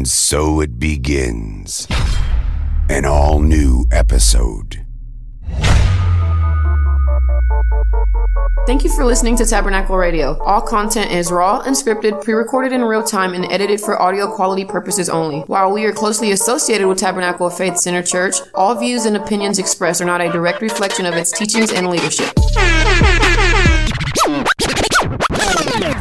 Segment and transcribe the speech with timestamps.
[0.00, 1.86] And so it begins.
[2.88, 4.86] An all new episode.
[8.66, 10.38] Thank you for listening to Tabernacle Radio.
[10.38, 14.64] All content is raw, unscripted, pre recorded in real time, and edited for audio quality
[14.64, 15.40] purposes only.
[15.40, 19.58] While we are closely associated with Tabernacle of Faith Center Church, all views and opinions
[19.58, 22.32] expressed are not a direct reflection of its teachings and leadership.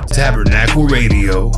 [0.08, 1.52] Tabernacle Radio.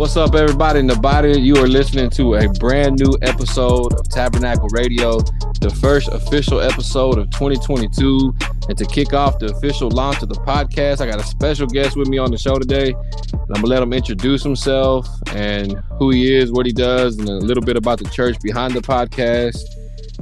[0.00, 1.38] What's up, everybody in the body?
[1.38, 5.18] You are listening to a brand new episode of Tabernacle Radio,
[5.60, 8.34] the first official episode of 2022.
[8.70, 11.98] And to kick off the official launch of the podcast, I got a special guest
[11.98, 12.94] with me on the show today.
[12.94, 17.28] And I'm gonna let him introduce himself and who he is, what he does, and
[17.28, 19.60] a little bit about the church behind the podcast.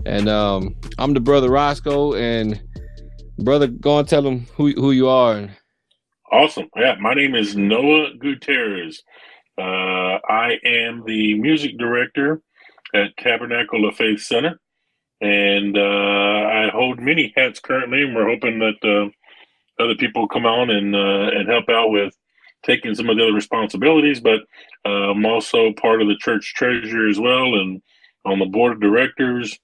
[0.05, 2.61] And um, I'm the brother Rosco, and
[3.39, 5.49] brother, go and tell him who who you are.
[6.33, 6.69] Awesome.
[6.75, 9.05] Yeah, my name is Noah Gutierrez.
[9.59, 12.41] Uh, I am the music director
[12.95, 14.61] at Tabernacle of Faith Center,
[15.21, 18.03] and uh, I hold many hats currently.
[18.03, 22.15] And we're hoping that uh, other people come on and uh, and help out with
[22.63, 24.21] taking some of the other responsibilities.
[24.21, 24.41] But
[24.87, 27.83] uh, I'm also part of the church treasurer as well, and
[28.25, 29.59] on the board of directors.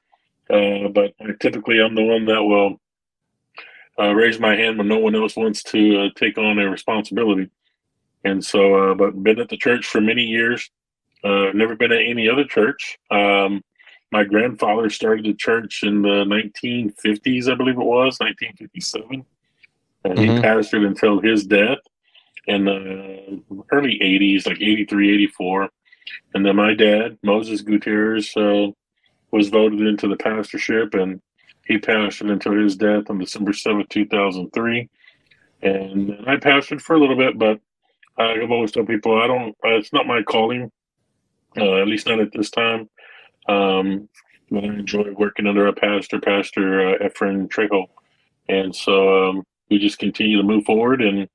[0.51, 2.81] Uh, but typically, I'm the one that will
[3.99, 7.49] raise my hand when no one else wants to take on a responsibility.
[8.25, 10.71] And so, uh, but been at the church for many years.
[11.23, 12.99] Uh, never been at any other church.
[13.11, 13.63] Um,
[14.13, 19.25] my grandfather started the church in the 1950s, I believe it was, 1957.
[20.05, 20.37] And mm-hmm.
[20.37, 21.79] he pastored until his death
[22.47, 25.69] in the early 80s, like 83, 84.
[26.35, 28.69] And then my dad, Moses Gutierrez, uh,
[29.31, 31.21] was voted into the pastorship and
[31.67, 34.89] he pastored until his death on December 7th, 2003.
[35.63, 37.59] And I pastored for a little bit, but
[38.17, 39.51] I've always told people I don't.
[39.65, 40.71] Uh, it's not my calling,
[41.57, 42.89] uh, at least not at this time.
[43.49, 44.09] Um,
[44.53, 47.87] I enjoy working under a pastor, Pastor uh, Efren Trejo,
[48.49, 51.29] and so um, we just continue to move forward and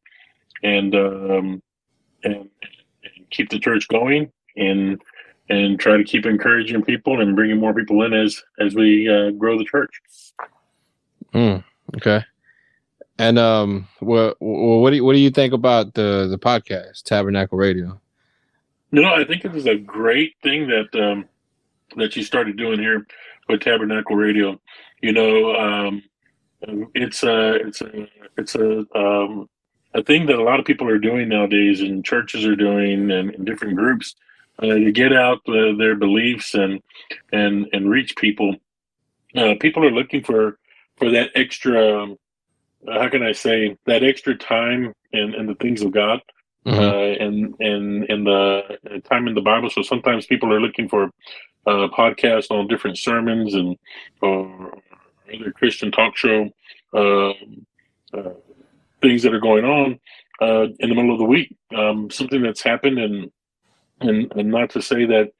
[0.63, 1.61] and um,
[2.23, 5.01] and, and keep the church going and
[5.49, 9.31] and try to keep encouraging people and bringing more people in as as we uh,
[9.31, 10.01] grow the church.
[11.33, 11.63] Mm,
[11.97, 12.23] okay.
[13.19, 17.57] And um, what what do you, what do you think about the the podcast Tabernacle
[17.57, 17.99] Radio?
[18.91, 21.25] You know, I think it is a great thing that um,
[21.97, 23.05] that you started doing here
[23.49, 24.59] with Tabernacle Radio.
[25.01, 26.03] You know, um,
[26.95, 28.07] it's a it's a
[28.37, 29.49] it's a um,
[29.93, 33.31] a thing that a lot of people are doing nowadays, and churches are doing, and,
[33.31, 34.15] and different groups
[34.59, 36.81] uh, to get out uh, their beliefs and
[37.33, 38.55] and and reach people.
[39.35, 40.57] Uh, people are looking for
[40.95, 42.17] for that extra um,
[42.87, 46.21] how can I say that extra time and, and the things of God
[46.65, 46.79] mm-hmm.
[46.79, 49.69] uh, and and and the time in the Bible.
[49.69, 51.05] So sometimes people are looking for
[51.65, 53.77] uh, podcasts on different sermons and
[54.21, 54.77] or
[55.33, 56.49] other Christian talk show
[56.93, 57.29] uh,
[58.13, 58.33] uh,
[59.01, 59.99] things that are going on
[60.41, 61.55] uh, in the middle of the week.
[61.75, 63.31] Um, something that's happened and
[64.01, 65.31] and and not to say that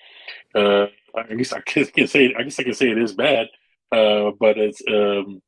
[0.55, 3.47] uh, I guess I can say I guess I can say it is bad,
[3.91, 5.41] uh, but it's um,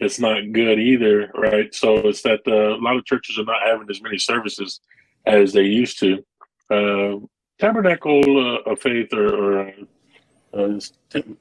[0.00, 1.74] it's not good either, right?
[1.74, 4.80] So it's that uh, a lot of churches are not having as many services
[5.26, 6.24] as they used to.
[6.70, 7.26] Uh,
[7.58, 8.22] Tabernacle
[8.66, 9.72] uh, of Faith, or, or
[10.54, 10.80] uh,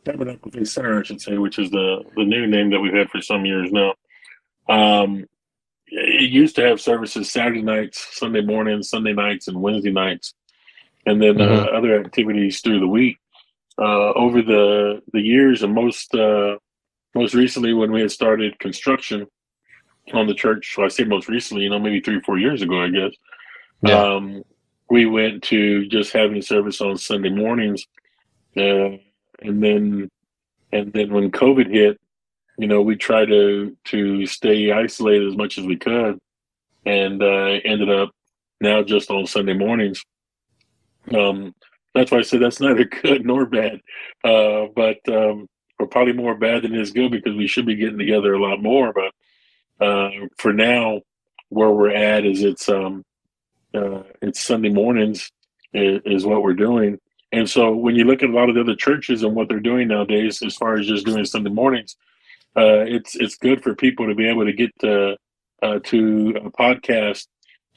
[0.03, 3.09] Tabernacle Faith Center, I should say, which is the the new name that we've had
[3.09, 3.93] for some years now.
[4.67, 5.27] Um,
[5.87, 10.33] it used to have services Saturday nights, Sunday mornings, Sunday nights, and Wednesday nights,
[11.05, 11.75] and then uh, mm-hmm.
[11.75, 13.17] other activities through the week.
[13.79, 16.15] Uh, over the the years, and most
[17.17, 19.25] most recently when we had started construction
[20.13, 20.75] on the church.
[20.75, 23.11] So I say most recently, you know, maybe three or four years ago, I guess.
[23.81, 24.01] Yeah.
[24.01, 24.43] Um,
[24.89, 27.85] we went to just having service on Sunday mornings,
[28.55, 28.97] uh,
[29.41, 30.09] and then
[30.71, 31.99] and then when COVID hit,
[32.57, 36.19] you know, we tried to to stay isolated as much as we could,
[36.85, 38.11] and uh, ended up
[38.61, 40.03] now just on Sunday mornings.
[41.13, 41.53] Um,
[41.93, 43.81] that's why I said that's neither good nor bad,
[44.23, 45.47] uh, but um,
[45.79, 48.61] or probably more bad than is good because we should be getting together a lot
[48.61, 48.93] more.
[48.93, 51.01] But uh, for now,
[51.49, 53.05] where we're at is it's um,
[53.73, 55.31] uh, it's Sunday mornings
[55.73, 56.99] is, is, what we're doing.
[57.31, 59.59] And so when you look at a lot of the other churches and what they're
[59.59, 61.95] doing nowadays, as far as just doing Sunday mornings,
[62.55, 65.17] uh, it's it's good for people to be able to get to
[65.61, 67.27] uh, to a podcast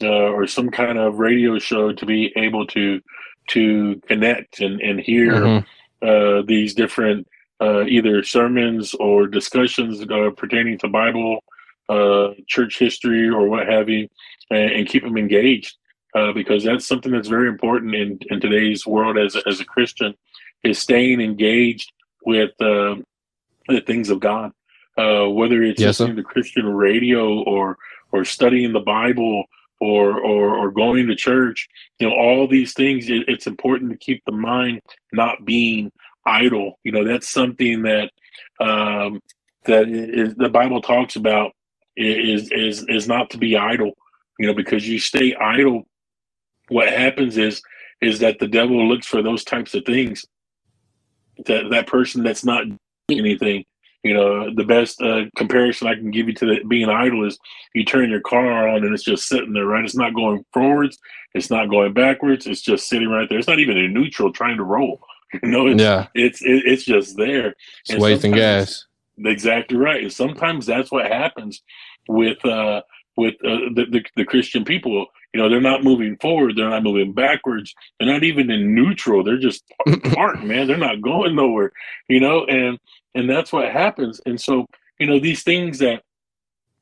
[0.03, 3.01] uh, or some kind of radio show to be able to
[3.49, 5.67] to connect and and hear mm-hmm.
[6.03, 7.29] Uh, these different
[7.61, 11.43] uh, either sermons or discussions uh, pertaining to Bible
[11.89, 14.09] uh, church history or what have you,
[14.51, 15.77] and, and keep them engaged
[16.15, 19.65] uh, because that's something that's very important in, in today's world as a, as a
[19.65, 20.15] Christian
[20.63, 21.93] is staying engaged
[22.25, 22.97] with uh,
[23.69, 24.53] the things of God,
[24.99, 26.05] uh, whether it's Yes, sir.
[26.05, 27.79] listening to Christian radio or
[28.13, 29.45] or studying the Bible
[29.81, 31.69] or or, or going to church.
[31.99, 33.09] You know, all these things.
[33.09, 35.91] It, it's important to keep the mind not being
[36.27, 36.79] idle.
[36.85, 38.11] You know, that's something that
[38.61, 39.21] um,
[39.65, 41.53] that is, the Bible talks about
[41.97, 43.93] is is is not to be idle.
[44.39, 45.85] You know, because you stay idle,
[46.69, 47.63] what happens is
[48.01, 50.25] is that the devil looks for those types of things.
[51.47, 52.65] That that person that's not
[53.09, 53.65] doing anything.
[54.03, 57.39] You know, the best uh, comparison I can give you to the, being idle is
[57.75, 59.85] you turn your car on and it's just sitting there, right?
[59.85, 60.99] It's not going forwards,
[61.35, 63.39] it's not going backwards, it's just sitting right there.
[63.39, 65.01] It's not even in neutral trying to roll.
[65.43, 67.55] You know, it's Yeah, it's it, it's just there.
[67.95, 68.87] it's And gas.
[69.25, 70.03] Exactly right.
[70.03, 71.63] And sometimes that's what happens
[72.09, 72.83] with uh,
[73.17, 75.07] with uh, the, the the Christian people.
[75.33, 76.57] You know, they're not moving forward.
[76.57, 77.75] They're not moving backwards.
[77.99, 79.23] They're not even in neutral.
[79.23, 79.63] They're just
[80.15, 80.67] parked, man.
[80.67, 81.73] They're not going nowhere.
[82.09, 82.79] You know, and
[83.15, 84.21] and that's what happens.
[84.27, 84.67] And so,
[84.99, 86.03] you know, these things that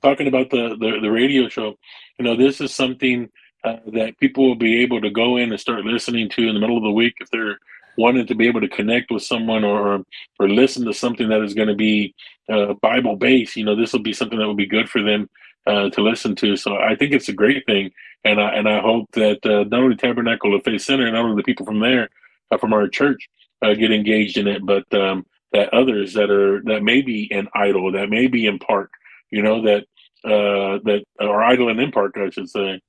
[0.03, 1.77] talking about the the, the radio show,
[2.19, 3.29] you know, this is something
[3.65, 6.61] uh, that people will be able to go in and start listening to in the
[6.61, 7.59] middle of the week if they're
[7.99, 10.05] wanting to be able to connect with someone or
[10.39, 12.15] or listen to something that is going to be
[12.49, 13.57] uh, Bible based.
[13.57, 15.29] You know, this will be something that will be good for them
[15.67, 16.57] uh, to listen to.
[16.57, 17.91] So I think it's a great thing,
[18.25, 21.37] and I and I hope that uh, not only Tabernacle of Faith Center, not only
[21.37, 22.09] the people from there,
[22.51, 23.29] uh, from our church,
[23.63, 27.49] uh, get engaged in it, but um, that others that are that may be in
[27.55, 28.93] idle, that may be in park,
[29.31, 29.83] you know, that
[30.25, 32.81] uh, that are idle and in park, I should say,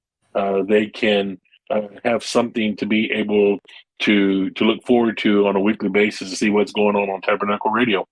[0.68, 1.40] they can.
[1.69, 3.60] Uh, have something to be able
[4.00, 7.21] to to look forward to on a weekly basis to see what's going on on
[7.21, 8.07] Tabernacle Radio.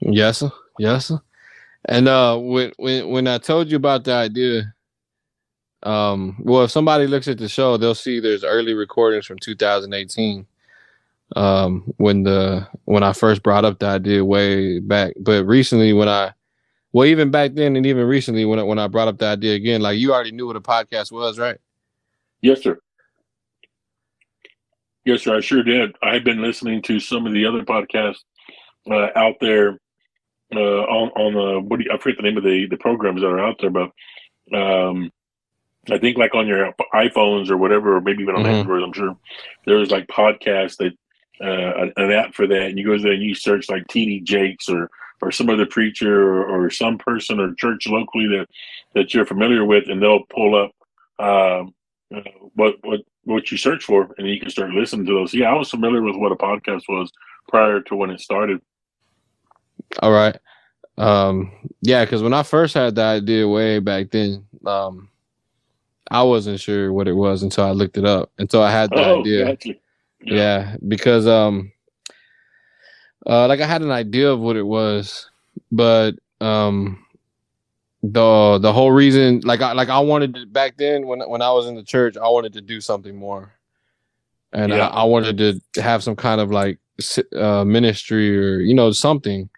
[0.00, 0.50] Yes, sir.
[0.78, 1.20] Yes, sir.
[1.84, 4.74] And uh, when when when I told you about the idea,
[5.84, 10.46] um, well, if somebody looks at the show, they'll see there's early recordings from 2018.
[11.36, 16.08] Um, when the when I first brought up the idea way back, but recently when
[16.08, 16.32] I,
[16.92, 19.54] well, even back then and even recently when I, when I brought up the idea
[19.54, 21.58] again, like you already knew what a podcast was, right?
[22.44, 22.78] Yes, sir.
[25.06, 25.38] Yes, sir.
[25.38, 25.96] I sure did.
[26.02, 28.18] I had been listening to some of the other podcasts
[28.90, 29.78] uh, out there
[30.54, 33.22] uh, on on the what do you, I forget the name of the the programs
[33.22, 33.90] that are out there, but
[34.54, 35.10] um,
[35.90, 38.58] I think like on your iPhones or whatever, or maybe even on Mhm.
[38.60, 38.82] Android.
[38.82, 39.16] I'm sure
[39.64, 40.92] there's like podcasts that
[41.40, 44.22] uh, an- an app for that, and you go there and you search like TD
[44.22, 44.90] Jakes or
[45.22, 48.48] or some other preacher or, or some person or church locally that
[48.94, 50.72] that you're familiar with, and they'll pull up
[51.18, 51.74] um,
[52.14, 52.20] uh,
[52.54, 55.34] what what what you search for, and you can start listening to those.
[55.34, 57.10] Yeah, I was familiar with what a podcast was
[57.48, 58.60] prior to when it started.
[60.00, 60.36] All right.
[60.96, 65.08] Um, yeah, because when I first had the idea way back then, um,
[66.10, 68.30] I wasn't sure what it was until I looked it up.
[68.38, 69.46] Until I had the oh, idea.
[69.46, 69.74] gotcha.
[70.20, 70.76] Yeah.
[70.86, 71.72] because um,
[73.26, 75.30] uh, like I had an idea of what it was,
[75.72, 77.03] but um,
[78.12, 81.50] the the whole reason, like I like I wanted to back then when when I
[81.52, 83.54] was in the church, I wanted to do something more,
[84.52, 84.88] and Yeah.
[84.88, 86.78] I, I wanted to have some kind of like
[87.34, 89.48] uh, ministry or you know something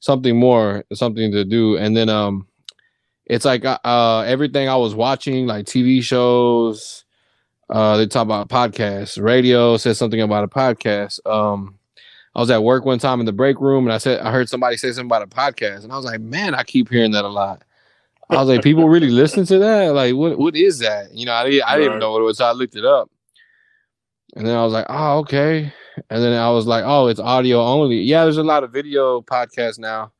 [0.00, 1.76] something more something to do.
[1.76, 2.48] And then um
[3.26, 7.04] it's like uh, uh everything i was watching like tv shows
[7.70, 9.22] uh they talk about podcasts.
[9.22, 11.24] Radio said something about a podcast.
[11.24, 11.78] Um
[12.34, 14.48] i was at work one time in the break room and i said i heard
[14.48, 15.84] somebody say something about a podcast.
[15.84, 17.62] And i was like man i keep hearing that a lot
[18.32, 21.32] i was like people really listen to that like what what is that you know
[21.34, 23.10] i, didn't- I didn't even know what it was so i looked it up
[24.36, 25.72] and then i was like oh okay
[26.08, 27.98] and then I was like, oh, it's audio only.
[27.98, 30.12] Yeah, there's a lot of video podcasts now,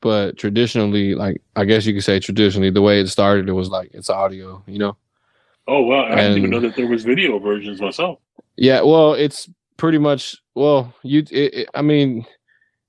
[0.00, 3.68] but traditionally, like I guess you could say traditionally, the way it started, it was
[3.68, 4.96] like it's audio, you know?
[5.68, 8.20] Oh wow, I didn't even know that there was video versions myself.
[8.56, 11.20] Yeah, well, it's pretty much well, you.
[11.30, 12.24] It, it, I mean,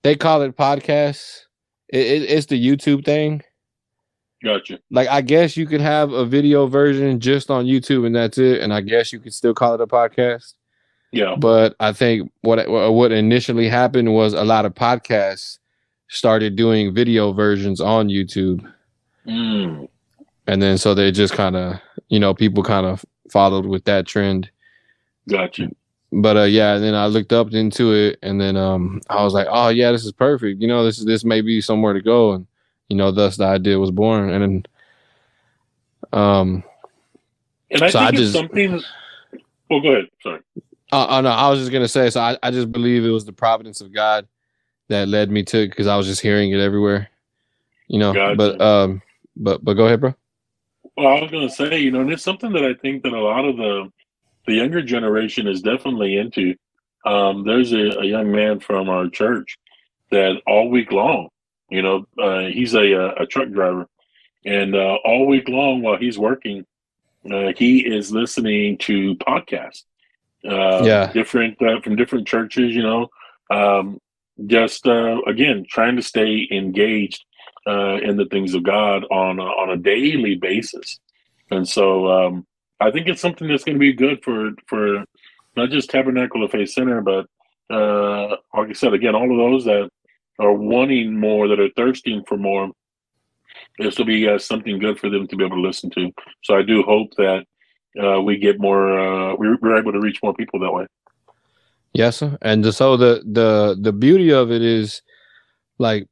[0.04, 1.42] they call it podcasts.
[1.90, 3.42] It, it's the YouTube thing.
[4.44, 4.80] Gotcha.
[4.92, 8.62] Like I guess you could have a video version just on YouTube, and that's it.
[8.62, 10.54] And I guess you could still call it a podcast.
[11.12, 11.36] Yeah.
[11.38, 15.60] but I think what what initially happened was a lot of podcasts
[16.10, 18.68] started doing video versions on YouTube,
[19.28, 19.88] Mm.
[20.48, 24.08] and then so they just kind of you know people kind of followed with that
[24.08, 24.50] trend.
[25.30, 25.70] Gotcha.
[26.12, 29.34] But uh, yeah, and then I looked up into it, and then um, I was
[29.36, 30.62] like, oh yeah, this is perfect.
[30.62, 32.48] You know, this is this may be somewhere to go, and
[32.90, 34.30] you know, thus the idea was born.
[34.30, 34.66] And then,
[36.20, 36.64] um,
[37.72, 38.82] And I So think I it's just- something.
[39.70, 40.06] Well, go ahead.
[40.22, 40.40] Sorry.
[40.92, 42.10] Oh, oh no, I was just gonna say.
[42.12, 44.28] So I, I just believe it was the providence of God
[44.90, 47.10] that led me to because I was just hearing it everywhere.
[47.88, 48.36] You know, Gotcha.
[48.36, 49.02] but um,
[49.36, 50.14] but but go ahead, bro.
[50.96, 53.14] Well, I was going to say, you know, and it's something that I think that
[53.14, 53.92] a lot of the
[54.46, 56.56] the younger generation is definitely into.
[57.06, 59.58] Um, there's a, a young man from our church
[60.12, 61.30] that all week long,
[61.70, 63.88] you know, uh, he's a, a truck driver,
[64.46, 66.66] and uh, all week long while he's working,
[67.32, 69.84] uh, he is listening to podcasts.
[70.46, 71.12] Uh, Yeah.
[71.14, 73.08] different uh, from different churches, you know.
[73.50, 74.00] Um,
[74.46, 77.24] just uh, again, trying to stay engaged
[77.66, 81.00] uh, in the things of God on a, on a daily basis,
[81.50, 82.46] and so um,
[82.82, 85.06] I think it's something that's going to be good for for
[85.56, 87.28] not just Tabernacle of Faith Center, but
[87.70, 89.90] uh, like I said, again, all of those that
[90.40, 92.72] are wanting more, that are thirsting for more.
[93.80, 96.12] This will be uh, something good for them to be able to listen to.
[96.44, 97.46] So I do hope that
[98.02, 100.88] uh, we get more, uh, we're, we're able to reach more people that way.
[101.94, 102.38] Yes, sir.
[102.42, 105.04] And so the the the beauty of it is,
[105.78, 106.08] like,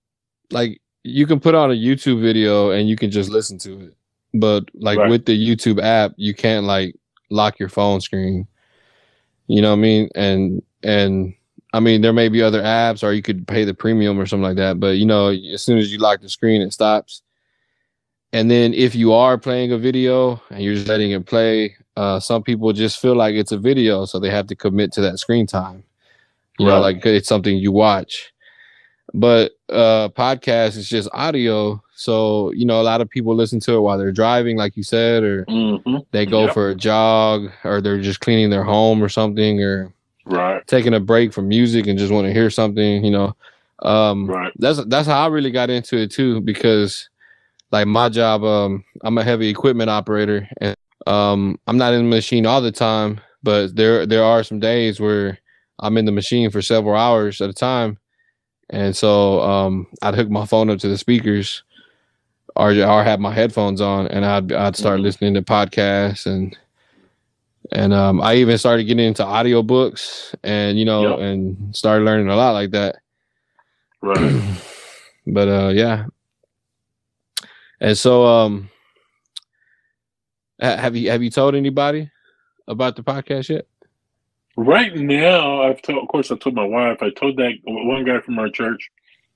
[0.51, 3.95] like you can put on a YouTube video and you can just listen to it,
[4.33, 5.09] but like Right.
[5.09, 6.95] with the YouTube app, you can't like
[7.31, 8.47] lock your phone screen.
[9.47, 10.09] You know what I mean?
[10.13, 11.33] And and
[11.73, 14.43] I mean there may be other apps, or you could pay the premium or something
[14.43, 14.79] like that.
[14.79, 17.21] But you know, as soon as you lock the screen, it stops.
[18.33, 22.19] And then if you are playing a video and you're just letting it play, uh,
[22.19, 25.19] some people just feel like it's a video, so they have to commit to that
[25.19, 25.83] screen time.
[26.59, 28.31] You know, like it's something you watch.
[29.13, 33.73] But uh, podcast is just audio, so you know a lot of people listen to
[33.75, 35.97] it while they're driving, like you said, or Mm-hmm.
[36.11, 36.53] they go Yep.
[36.53, 39.93] for a jog, or they're just cleaning their home or something, or
[40.25, 43.03] Right, taking a break from music and just want to hear something.
[43.03, 43.35] You know,
[43.83, 47.09] um, right, that's that's how I really got into it too because
[47.71, 50.75] like my job um I'm a heavy equipment operator and
[51.07, 54.99] um I'm not in the machine all the time but there there are some days
[54.99, 55.39] where
[55.79, 57.97] I'm in the machine for several hours at a time
[58.69, 61.63] and so um I'd hook my phone up to the speakers
[62.55, 65.03] or or have my headphones on and I'd I'd start Mhm.
[65.03, 66.57] listening to podcasts and
[67.71, 71.19] and um I even started getting into audiobooks and you know Yep.
[71.19, 72.97] and started learning a lot like that
[74.01, 74.41] right.
[75.27, 76.05] but uh yeah
[77.79, 78.69] and so um
[80.59, 82.09] have you have you told anybody
[82.67, 83.65] about the podcast yet
[84.57, 86.97] Right now, I've told, of course, I told my wife.
[87.01, 88.91] I told that one guy from our church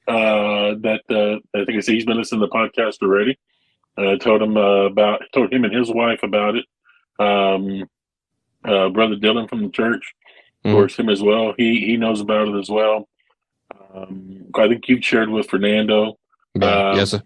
[0.10, 3.38] uh, that uh, I think I said he's been listening to the podcast already.
[3.96, 6.65] And I told him uh, about, told him and his wife about it.
[7.17, 7.86] Um,
[8.67, 10.13] uh, Brother Dylan from the church,
[10.63, 11.53] of course, him as well.
[11.57, 13.07] He he knows about it as well.
[13.93, 16.17] Um, I think you've shared with Fernando,
[16.55, 17.22] yeah Um, yes sir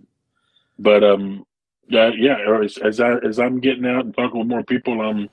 [0.78, 1.46] but um,
[1.90, 2.38] yeah, yeah.
[2.64, 5.30] As, as I as I'm getting out and talking with more people, I'm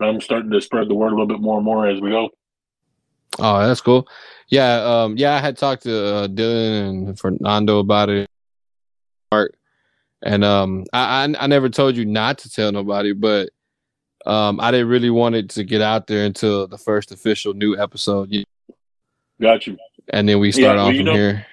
[0.00, 2.30] I'm starting to spread the word a little bit more and more as we go.
[3.38, 4.06] oh that's cool
[4.48, 8.28] yeah um yeah i had talked to uh, dylan and fernando about it
[9.32, 9.56] Mark.
[10.22, 13.50] and um I, I i never told you not to tell nobody but
[14.26, 17.76] um i didn't really want it to get out there until the first official new
[17.78, 18.44] episode you-
[19.40, 19.76] Got you.
[20.10, 21.46] and then we start well, off from know- here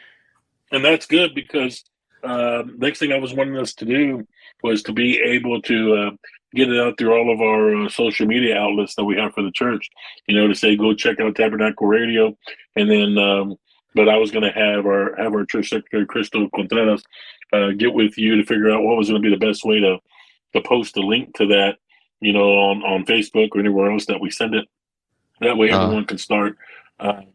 [0.72, 1.84] and that's good because
[2.24, 4.28] um, next thing I was wanting us to do
[4.64, 6.12] was to be able to uh,
[6.54, 9.42] get it out through all of our uh, social media outlets that we have for
[9.42, 9.90] the church.
[10.28, 12.38] You know, to say go check out Tabernacle Radio,
[12.76, 13.18] and then.
[13.18, 13.56] Um,
[13.96, 17.04] but I was going to have our have our church secretary Crystal Contreras
[17.52, 19.80] uh, get with you to figure out what was going to be the best way
[19.82, 19.98] to
[20.54, 21.78] to post a link to that,
[22.22, 24.68] you know, on on Facebook or anywhere else that we send it.
[25.42, 25.84] That way, Uh.
[25.84, 26.58] everyone can start.
[27.00, 27.26] Um,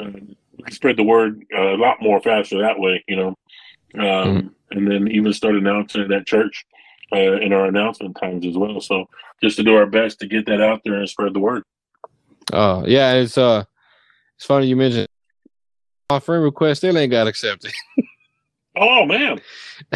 [0.00, 3.36] um, we can spread the word uh, a lot more faster that way, you know.
[3.98, 6.66] Um, And then even start announcing it at church
[7.10, 8.82] uh, in our announcement times as well.
[8.82, 9.08] So
[9.42, 11.62] just to do our best to get that out there and spread the word.
[12.52, 13.64] Oh yeah, it's uh,
[14.36, 15.08] it's funny you mentioned
[16.10, 17.72] my friend request still ain't got accepted.
[18.80, 19.40] Oh man,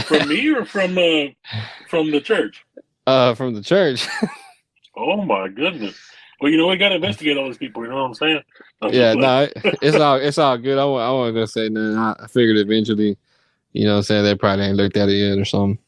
[0.06, 1.26] from me or from uh,
[1.88, 2.64] from the church?
[3.06, 4.06] Uh, from the church.
[4.94, 5.98] Oh my goodness.
[6.38, 7.82] Well, you know we got to investigate all these people.
[7.82, 8.42] You know what I'm saying?
[8.82, 9.48] I'm yeah, no,
[9.80, 10.76] it's all it's all good.
[10.76, 11.96] I I wasn't gonna say nothing.
[11.96, 13.16] I, figured eventually,
[13.72, 15.78] you know, what I'm saying they probably ain't looked at it yet or something.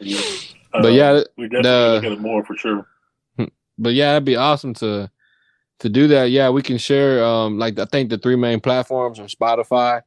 [0.00, 2.86] Uh, But yeah, we definitely the- look at it more for sure.
[3.78, 5.08] but yeah, it'd be awesome to
[5.78, 6.30] to do that.
[6.30, 7.24] Yeah, we can share.
[7.24, 10.02] Um, like I think the three main platforms are Spotify,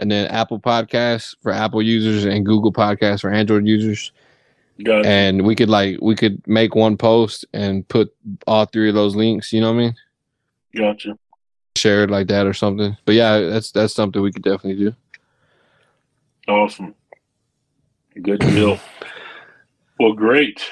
[0.00, 4.10] and then Apple Podcasts for Apple users and Google Podcasts for Android users.
[4.84, 8.14] And we could like we could make one post and put
[8.46, 9.52] all three of those links.
[9.52, 9.96] You know what I mean?
[10.74, 11.18] Gotcha.
[11.76, 12.96] Share it like that or something.
[13.04, 14.94] But yeah, that's that's something we could definitely do.
[16.48, 16.94] Awesome.
[18.20, 18.78] Good deal.
[19.98, 20.62] well, great.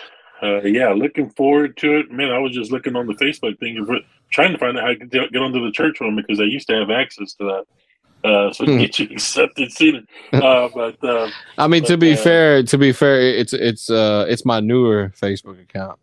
[0.43, 2.11] Uh, yeah, looking forward to it.
[2.11, 3.87] Man, I was just looking on the Facebook thing,
[4.31, 6.75] trying to find out how to get onto the church one because I used to
[6.75, 7.65] have access to that.
[8.25, 8.79] Uh, so Hmm.
[8.79, 10.03] get you accepted sooner.
[10.33, 11.29] Uh, but uh,
[11.59, 15.11] I mean, to be uh, fair, to be fair, it's it's uh it's my newer
[15.11, 15.99] Facebook account.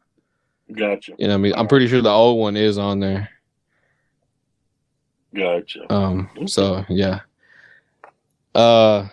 [0.72, 3.30] gotcha, You know, what I mean, I'm pretty sure the old one is on there.
[5.34, 5.92] gotcha.
[5.92, 7.22] Um, so yeah.
[8.54, 9.08] Uh,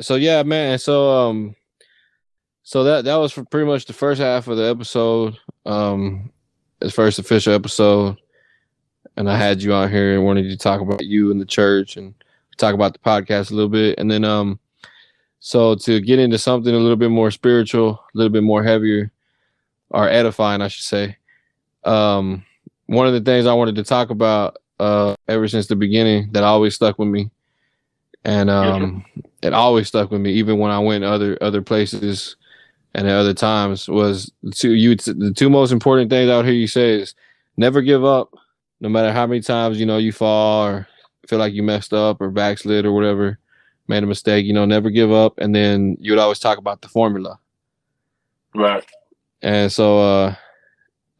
[0.00, 0.78] so yeah, man.
[0.78, 1.54] So um,
[2.62, 5.36] so that that was for pretty much the first half of the episode.
[5.64, 6.30] Um,
[6.80, 8.16] the first official episode,
[9.16, 11.96] and I had you out here and wanted to talk about you and the church
[11.96, 12.14] and
[12.58, 14.58] talk about the podcast a little bit, and then um,
[15.40, 19.12] so to get into something a little bit more spiritual, a little bit more heavier,
[19.90, 21.16] or edifying, I should say.
[21.84, 22.44] Um,
[22.86, 26.44] one of the things I wanted to talk about uh ever since the beginning that
[26.44, 27.30] always stuck with me
[28.24, 29.04] and um
[29.42, 32.36] it always stuck with me even when i went other other places
[32.94, 36.54] and at other times was the two you the two most important things would hear
[36.54, 37.14] you say is
[37.56, 38.32] never give up
[38.80, 40.88] no matter how many times you know you fall or
[41.28, 43.38] feel like you messed up or backslid or whatever
[43.86, 46.80] made a mistake you know never give up and then you would always talk about
[46.82, 47.38] the formula
[48.54, 48.84] Right.
[49.42, 50.34] and so uh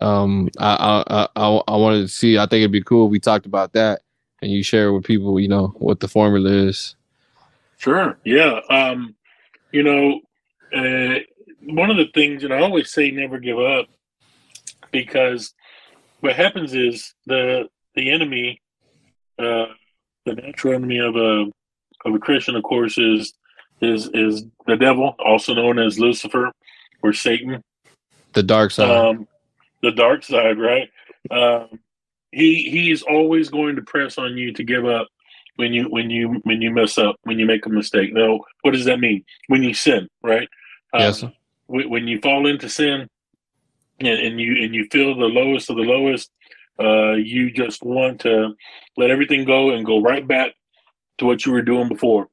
[0.00, 3.20] um I, I I I wanted to see I think it'd be cool if we
[3.20, 4.02] talked about that
[4.40, 6.94] and you share with people, you know, what the formula is.
[7.78, 8.16] Sure.
[8.24, 8.60] Yeah.
[8.70, 9.16] Um,
[9.72, 10.20] you know,
[10.72, 11.18] uh,
[11.64, 13.86] one of the things, and I always say never give up
[14.92, 15.54] because
[16.20, 18.60] what happens is the the enemy,
[19.40, 19.66] uh,
[20.28, 21.46] the natural enemy of a
[22.04, 23.34] of a Christian, of course, is
[23.80, 26.52] is is the devil, also known as Lucifer
[27.02, 27.62] or Satan.
[28.34, 28.90] The dark side.
[28.90, 29.28] um,
[29.82, 30.88] the dark side, right?
[31.30, 31.80] Um,
[32.32, 35.08] he he's always going to press on you to give up
[35.56, 38.12] when you when you when you mess up when you make a mistake.
[38.12, 39.24] Now, what does that mean?
[39.46, 40.48] When you sin, right?
[40.92, 41.20] Um, yes.
[41.20, 41.32] sir.
[41.66, 43.08] when, when you fall into sin
[44.00, 46.30] and, and you and you feel the lowest of the lowest,
[46.80, 48.54] uh, you just want to
[48.96, 50.52] let everything go and go right back
[51.18, 52.28] to what you were doing before.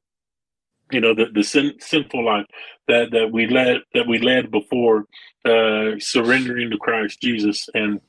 [0.92, 2.46] You know, the, the sin, sinful life
[2.86, 5.06] that, that we led that we led before
[5.44, 8.00] uh, surrendering to Christ Jesus, and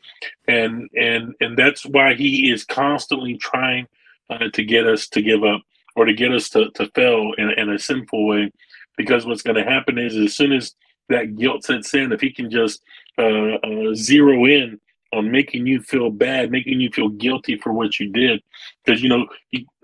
[0.47, 3.87] and and and that's why He is constantly trying
[4.29, 5.61] uh, to get us to give up
[5.95, 8.51] or to get us to, to fail in, in a sinful way,
[8.95, 10.75] because what's going to happen is as soon as
[11.09, 12.83] that guilt sets in, if He can just
[13.17, 14.79] uh, uh, zero in
[15.13, 18.41] on making you feel bad, making you feel guilty for what you did,
[18.83, 19.27] because you know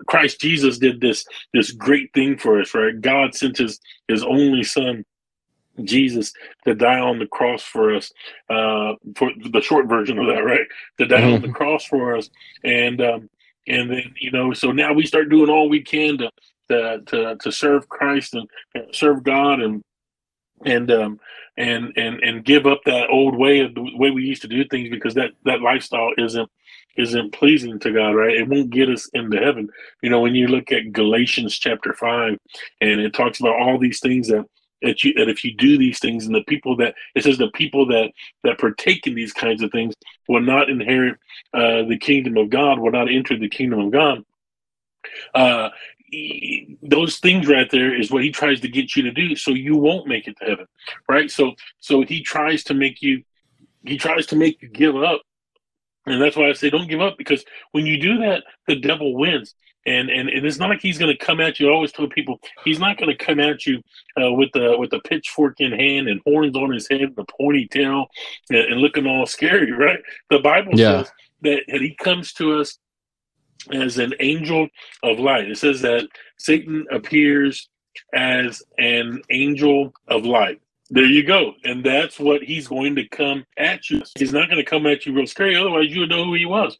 [0.06, 3.00] Christ Jesus did this this great thing for us, right?
[3.00, 5.04] God sent His His only Son,
[5.82, 6.32] Jesus,
[6.66, 8.12] to die on the cross for us.
[8.50, 10.66] Uh, for the short version of that, right?
[10.98, 12.28] To die on the cross for us,
[12.64, 13.30] and um,
[13.66, 16.30] and then you know, so now we start doing all we can to
[16.68, 18.48] to to, to serve Christ and
[18.92, 19.82] serve God and
[20.64, 21.20] and um
[21.56, 24.64] and and and give up that old way of the way we used to do
[24.64, 26.48] things because that that lifestyle isn't
[26.96, 28.36] isn't pleasing to God, right?
[28.36, 29.68] It won't get us into heaven.
[30.02, 32.38] You know, when you look at Galatians chapter five,
[32.80, 34.44] and it talks about all these things that
[34.82, 37.50] that you that if you do these things, and the people that it says the
[37.50, 38.10] people that
[38.44, 39.94] that partake in these kinds of things
[40.28, 41.16] will not inherit
[41.52, 44.24] uh, the kingdom of God, will not enter the kingdom of God.
[45.34, 45.70] Uh,
[46.14, 49.50] he- those things right there is what he tries to get you to do, so
[49.52, 50.66] you won't make it to heaven,
[51.08, 51.30] right?
[51.30, 51.44] So
[51.80, 53.22] so he tries to make you
[53.84, 55.20] he tries to make you give up
[56.06, 59.14] and that's why I say don't give up because when you do that, the devil
[59.14, 59.54] wins.
[59.86, 61.68] And and, and it's not like he's going to come at you.
[61.68, 63.82] I always tell people he's not going to come at you
[64.20, 67.24] uh, with the with a pitchfork in hand and horns on his head and a
[67.38, 68.06] ponytail
[68.48, 69.98] and, and looking all scary, right?
[70.30, 71.02] The Bible Yeah.
[71.02, 72.78] says that he comes to us
[73.72, 74.68] as an angel
[75.02, 75.50] of light.
[75.50, 77.68] It says that Satan appears
[78.12, 80.60] as an angel of light.
[80.90, 81.54] There you go.
[81.64, 84.02] And that's what he's going to come at you.
[84.18, 86.46] He's not going to come at you real scary, otherwise you would know who he
[86.46, 86.78] was.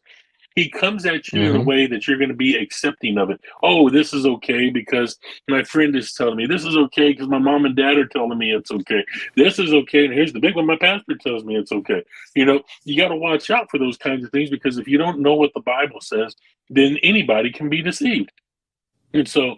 [0.55, 1.65] He comes at you in a Mhm.
[1.65, 3.41] way that you're going to be accepting of it.
[3.61, 6.45] Oh, this is okay because my friend is telling me.
[6.45, 9.03] This is okay because my mom and dad are telling me it's okay.
[9.35, 10.05] This is okay.
[10.05, 12.03] And here's the big one my pastor tells me it's okay.
[12.35, 14.97] You know, you got to watch out for those kinds of things because if you
[14.97, 16.35] don't know what the Bible says,
[16.69, 18.31] then anybody can be deceived.
[19.13, 19.57] And so,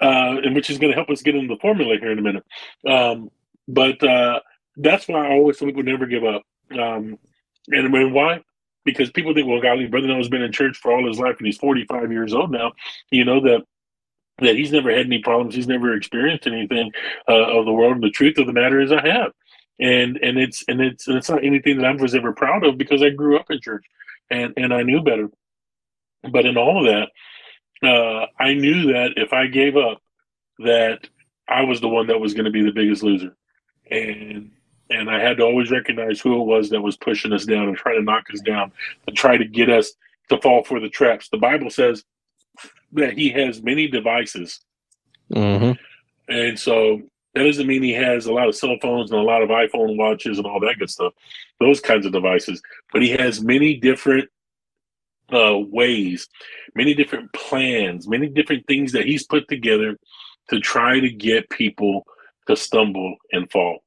[0.00, 2.22] uh, and which is going to help us get into the formula here in a
[2.22, 2.44] minute.
[2.86, 3.30] Um,
[3.68, 4.40] but uh,
[4.76, 6.42] that's why I always tell people never give up.
[6.72, 7.18] Um,
[7.68, 8.40] and, and why?
[8.92, 11.46] Because people think, well, golly, Brother Noah's been in church for all his life and
[11.46, 12.72] he's 45 years old now.
[13.10, 13.64] You know that
[14.40, 15.54] that he's never had any problems.
[15.54, 16.92] He's never experienced anything
[17.28, 17.94] uh, of the world.
[17.94, 19.32] And the truth of the matter is, I have.
[19.80, 22.78] And and it's and it's and it's not anything that I was ever proud of
[22.78, 23.84] because I grew up in church
[24.30, 25.30] and and I knew better.
[26.32, 30.02] But in all of that, uh, I knew that if I gave up,
[30.58, 31.08] that
[31.48, 33.36] I was the one that was going to be the biggest loser,
[33.88, 34.50] and
[34.90, 37.76] and I had to always recognize who it was that was pushing us down and
[37.76, 38.72] trying to knock us down,
[39.06, 39.92] to try to get us
[40.30, 41.28] to fall for the traps.
[41.28, 42.04] The Bible says
[42.92, 44.60] that he has many devices.
[45.32, 45.72] hmm
[46.28, 47.02] And so
[47.34, 49.96] that doesn't mean he has a lot of cell phones and a lot of iPhone
[49.96, 51.12] watches and all that good stuff,
[51.60, 52.62] those kinds of devices.
[52.92, 54.28] But he has many different
[55.32, 56.28] uh, ways,
[56.74, 59.98] many different plans, many different things that he's put together
[60.48, 62.06] to try to get people
[62.46, 63.80] to stumble and fall.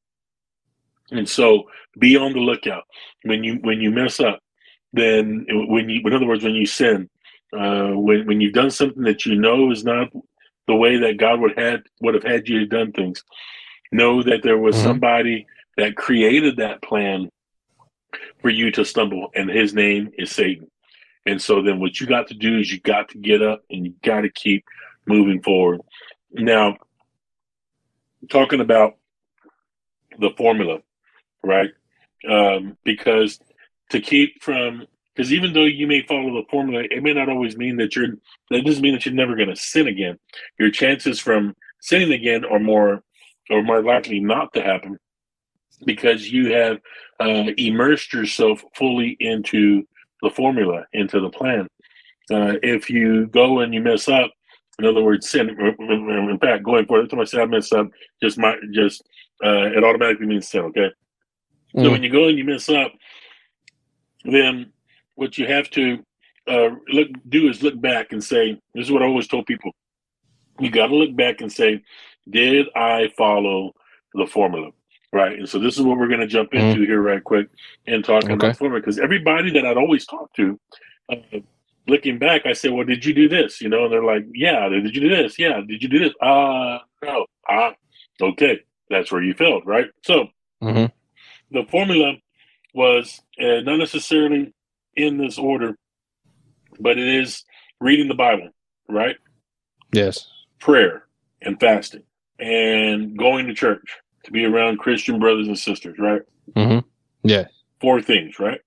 [1.11, 1.69] And so
[1.99, 2.83] be on the lookout
[3.23, 4.39] when you when you mess up.
[4.93, 7.09] Then when you, in other words, when you sin,
[7.53, 10.09] uh, when when you've done something that you know is not
[10.67, 13.23] the way that God would had would have had you to done things,
[13.91, 14.83] know that there was Mhm.
[14.83, 15.47] somebody
[15.77, 17.29] that created that plan
[18.41, 20.69] for you to stumble, and his name is Satan.
[21.25, 23.85] And so then what you got to do is you got to get up and
[23.85, 24.65] you got to keep
[25.05, 25.81] moving forward.
[26.31, 26.77] Now,
[28.29, 28.97] talking about
[30.19, 30.79] the formula,
[31.43, 31.69] right?
[32.29, 33.39] Um, because
[33.89, 37.57] to keep from, because even though you may follow the formula, it may not always
[37.57, 38.07] mean that you're,
[38.49, 40.17] that doesn't mean that you're never going to sin again.
[40.59, 43.03] Your chances from sinning again are more,
[43.49, 44.97] or more likely not to happen
[45.85, 46.79] because you have
[47.19, 49.83] uh, immersed yourself fully into
[50.21, 51.67] the formula, into the plan.
[52.31, 54.31] Uh, if you go and you mess up,
[54.79, 55.49] in other words, sin.
[55.49, 57.87] In fact, going forward, every time I say I mess up,
[58.21, 59.03] just my just
[59.43, 60.61] uh, it automatically means sin.
[60.61, 60.89] Okay.
[61.77, 61.91] So Mm.
[61.91, 62.93] when you go and you mess up,
[64.25, 64.71] then
[65.15, 66.03] what you have to
[66.47, 69.71] uh, look do is look back and say, "This is what I always told people:
[70.59, 71.81] you got to look back and say,
[72.29, 73.73] did I follow
[74.15, 74.71] the formula?"
[75.13, 75.37] Right.
[75.37, 77.47] And so this is what we're going to jump into here right quick
[77.85, 78.33] and talk Okay.
[78.33, 80.59] about formula because everybody that I'd always talked to.
[81.09, 81.17] Uh,
[81.87, 84.69] Looking back, I said, "Well, did you do this?" You know, and they're like, "Yeah."
[84.69, 85.39] Did you do this?
[85.39, 85.61] Yeah.
[85.67, 86.13] Did you do this?
[86.21, 87.25] Uh no.
[87.49, 87.73] Ah,
[88.21, 88.59] okay.
[88.89, 89.89] That's where you failed, right?
[90.03, 90.29] So
[90.61, 90.91] Mhm.
[91.51, 92.13] The formula
[92.73, 94.53] was uh, not necessarily
[94.95, 95.75] in this order,
[96.79, 97.43] but it is
[97.79, 98.49] reading the Bible,
[98.89, 99.17] right?
[99.91, 100.27] Yes.
[100.59, 101.03] Prayer
[101.41, 102.03] and fasting
[102.39, 106.21] and going to church to be around Christian brothers and sisters, right?
[106.55, 106.87] Mm hmm
[107.23, 107.45] Yeah.
[107.79, 108.61] Four things, right?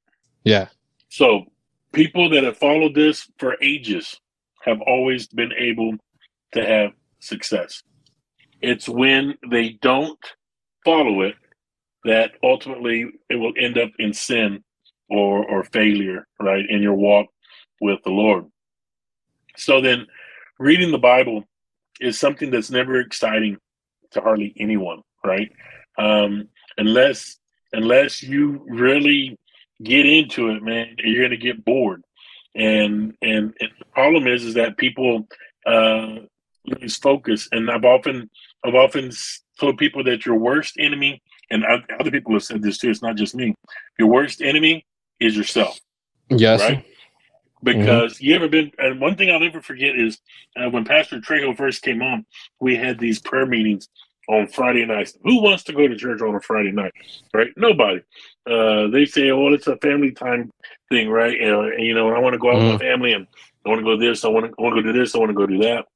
[0.45, 0.69] Yeah.
[1.09, 1.45] So
[1.93, 4.21] people that have followed this for ages
[4.63, 5.95] have always been able
[6.53, 7.83] to have success.
[8.61, 10.19] It's when they don't
[10.85, 11.37] follow it
[12.05, 14.63] that ultimately it will end up in sin
[15.09, 17.27] or or failure, right, in your walk
[17.81, 18.47] with the Lord.
[19.57, 20.07] So then
[20.59, 21.45] reading the Bible
[22.01, 23.57] is something that's never exciting
[24.13, 25.51] to hardly anyone, right?
[25.99, 27.39] Um, unless
[27.73, 29.39] unless you really
[29.83, 32.03] get into it, man, you're gonna get bored.
[32.55, 35.29] And and, and the problem is is that people
[35.67, 36.17] uh,
[36.67, 37.49] lose focus.
[37.53, 38.31] And I've often
[38.65, 39.11] I've often
[39.59, 42.91] told people that your worst enemy, and other people have said this too.
[42.91, 43.55] It's not just me.
[43.99, 44.87] Your worst enemy
[45.21, 45.79] is yourself
[46.31, 46.61] Yes.
[46.61, 46.85] right?
[47.63, 50.19] Because you ever been, and one thing I'll never forget is
[50.57, 52.27] uh, when Pastor Trejo first came on,
[52.61, 53.89] we had these prayer meetings
[54.29, 55.17] on Friday nights.
[55.23, 56.93] Who wants to go to church on a Friday night,
[57.33, 57.49] right?
[57.57, 58.03] Nobody.
[58.47, 60.51] Uh, they say, "Oh, it's a family time
[60.91, 63.15] thing, right?" And, uh, and, you know, I want to go out with my family,
[63.15, 63.27] and
[63.65, 65.31] I want to go this, I want to, want to go do this, I want
[65.31, 65.87] to go do that.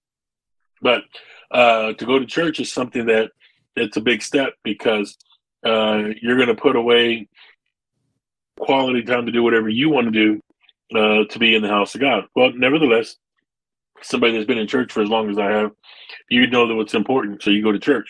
[0.80, 1.02] But
[1.50, 3.30] uh, to go to church is something that
[3.76, 5.18] it's a big step because
[5.68, 7.28] uh, you're going to put away
[8.58, 10.40] quality time to do whatever you want to do
[10.98, 12.24] uh, to be in the house of God.
[12.34, 13.16] Well, nevertheless,
[14.02, 15.72] somebody that's been in church for as long as I have,
[16.28, 18.08] you know that what's important, so you go to church.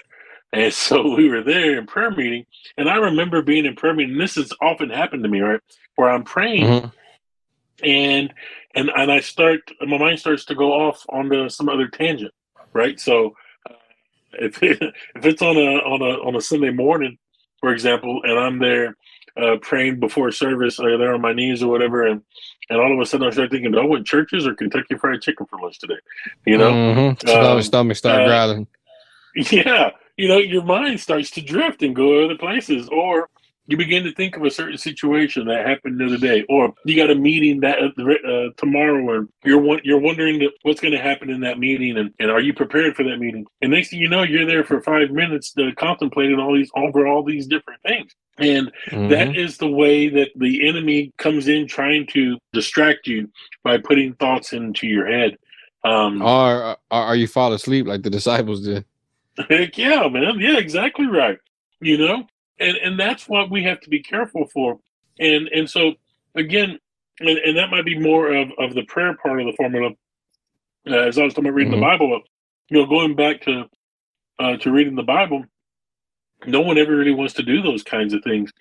[0.52, 4.12] And so we were there in prayer meeting, and I remember being in prayer meeting.
[4.12, 5.60] And this has often happened to me, right?
[5.96, 6.92] Where I'm praying, Mhm.
[7.82, 8.34] and
[8.74, 12.32] and and I start, my mind starts to go off onto some other tangent,
[12.72, 12.98] right?
[12.98, 13.34] So
[13.68, 13.74] uh,
[14.34, 14.80] if it,
[15.16, 17.18] if it's on a on a on a Sunday morning,
[17.60, 18.96] for example, and I'm there
[19.36, 22.22] uh, praying before service, or there on my knees or whatever, and
[22.70, 25.22] and all of a sudden I start thinking, do I want Church's or Kentucky Fried
[25.22, 25.94] Chicken for lunch today?
[26.44, 27.20] You know, Mhm.
[27.20, 28.66] Stomach, Um, stomach start uh, growling.
[29.50, 33.28] yeah, you know, your mind starts to drift and go other places, or
[33.68, 36.96] you begin to think of a certain situation that happened the other day, or you
[36.96, 41.40] got a meeting that uh, tomorrow, and you're you're wondering what's going to happen in
[41.42, 43.46] that meeting, and, and are you prepared for that meeting?
[43.60, 47.06] And next thing you know, you're there for five minutes to contemplating all these over
[47.06, 49.10] all these different things, and Mhm.
[49.10, 53.30] that is the way that the enemy comes in trying to distract you
[53.64, 55.36] by putting thoughts into your head.
[55.84, 58.86] Um, or, or or you fall asleep like the disciples did.
[59.50, 60.40] Heck yeah, man.
[60.40, 61.38] Yeah, exactly right.
[61.80, 62.26] You know,
[62.60, 64.78] and and that's what we have to be careful for.
[65.18, 65.94] And and so
[66.34, 66.78] again,
[67.20, 69.90] and, and that might be more of of the prayer part of the formula.
[70.88, 71.76] Uh, as I was talking about reading Mhm.
[71.76, 72.22] the Bible,
[72.70, 73.64] you know, going back to
[74.38, 75.44] uh, to reading the Bible,
[76.46, 78.52] no one ever really wants to do those kinds of things.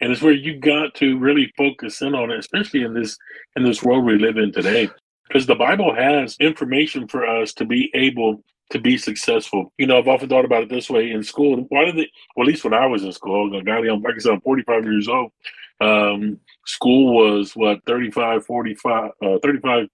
[0.00, 3.18] And it's where you got to really focus in on it, especially in this
[3.56, 4.88] in this world we live in today.
[5.28, 9.72] because the Bible has information for us to be able to be successful.
[9.78, 11.66] You know, I've often thought about it this way in school.
[11.68, 14.40] Why did they, well, at least when I was in school, like I said, I'm
[14.40, 15.30] 45 years old.
[15.80, 19.88] Um, school was what, 35, 45, uh, 35,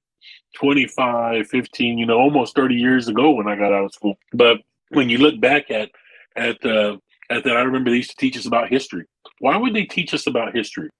[0.54, 4.14] 25, 15, you know, almost 30 years ago when I got out of school.
[4.32, 4.58] But
[4.90, 5.90] when you look back at,
[6.36, 6.98] at, uh,
[7.30, 9.06] at that, I remember they used to teach us about history.
[9.40, 10.90] Why would they teach us about history?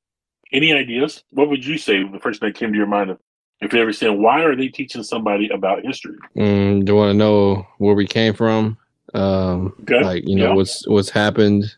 [0.53, 1.23] Any ideas?
[1.31, 3.17] What would you say the first thing that came to your mind
[3.61, 6.16] if you ever said, why are they teaching somebody about history?
[6.37, 8.79] Mm, do you want to know where we came from?
[9.14, 10.03] Um, okay.
[10.03, 10.55] Like you know yeah.
[10.55, 11.75] what's what's happened.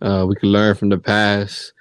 [0.00, 1.72] Uh, we can learn from the past.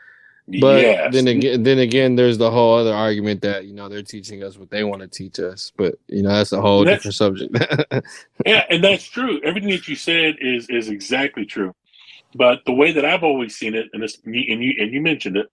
[0.60, 1.14] But yes.
[1.14, 4.58] then again, then again, there's the whole other argument that you know they're teaching us
[4.58, 5.72] what they want to teach us.
[5.76, 7.56] But you know that's a whole different subject.
[8.46, 9.40] yeah, and that's true.
[9.44, 11.74] Everything that you said is is exactly true.
[12.36, 15.38] But the way that I've always seen it, and this, and you and you mentioned
[15.38, 15.50] it,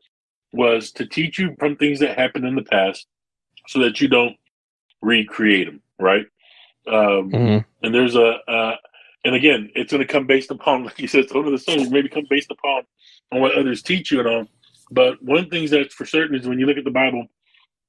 [0.53, 3.07] was to teach you from things that happened in the past
[3.69, 4.35] so that you don't
[5.03, 6.27] recreate them, right?
[6.87, 7.59] Um, mm-hmm.
[7.85, 8.77] And there's a, uh,
[9.27, 11.91] and again, it's going to come based upon, like you said, it's one the stories
[11.91, 12.83] maybe come based upon
[13.31, 14.47] on what others teach you and all.
[14.91, 17.27] But one of the things that's for certain is when you look at the Bible,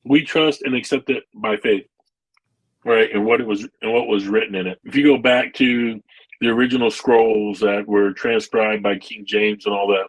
[0.04, 1.86] we trust and accept it by faith,
[2.84, 3.10] right?
[3.13, 4.80] And what it was and what was written in it.
[4.84, 6.02] If you go back to
[6.42, 10.08] the original scrolls that were transcribed by King James and all that,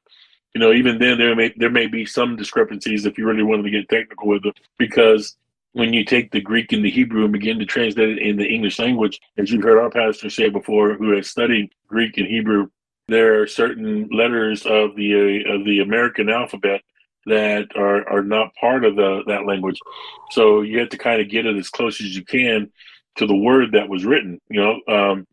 [0.53, 3.63] you know, even then there may there may be some discrepancies if you really wanted
[3.63, 5.37] to get technical with it, because
[5.73, 8.47] when you take the Greek and the Hebrew and begin to translate it in the
[8.47, 12.69] English language, as you've heard our pastor say before, who has studied Greek and Hebrew,
[13.09, 16.83] there are certain letters of the uh, of the American alphabet
[17.27, 19.79] that are are not part of the that language.
[20.31, 22.71] So you have to kind of get it as close as you can
[23.17, 24.41] to the word that was written.
[24.49, 25.27] You know, um,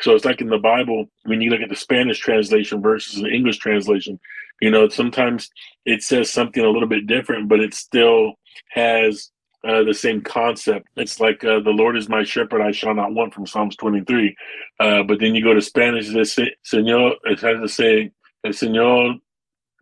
[0.00, 3.28] so it's like in the Bible when you look at the Spanish translation versus the
[3.28, 4.18] English translation.
[4.60, 5.50] You know, sometimes
[5.84, 8.34] it says something a little bit different, but it still
[8.70, 9.30] has
[9.64, 10.88] uh, the same concept.
[10.96, 14.36] It's like uh, the Lord is my shepherd, I shall not want from Psalms 23.
[14.78, 18.10] Uh, but then you go to Spanish, it says, Señor, it has to say,
[18.44, 19.20] El Señor,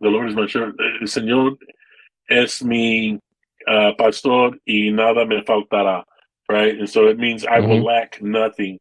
[0.01, 1.57] the Lord is my shepherd, El Señor
[2.29, 3.19] es mi
[3.67, 6.03] uh, pastor y nada me faltará,
[6.49, 6.77] right?
[6.77, 7.69] And so it means I mm-hmm.
[7.69, 8.79] will lack nothing.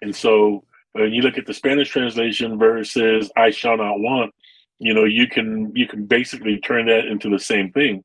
[0.00, 4.34] And so when you look at the Spanish translation versus I shall not want,
[4.78, 8.04] you know, you can you can basically turn that into the same thing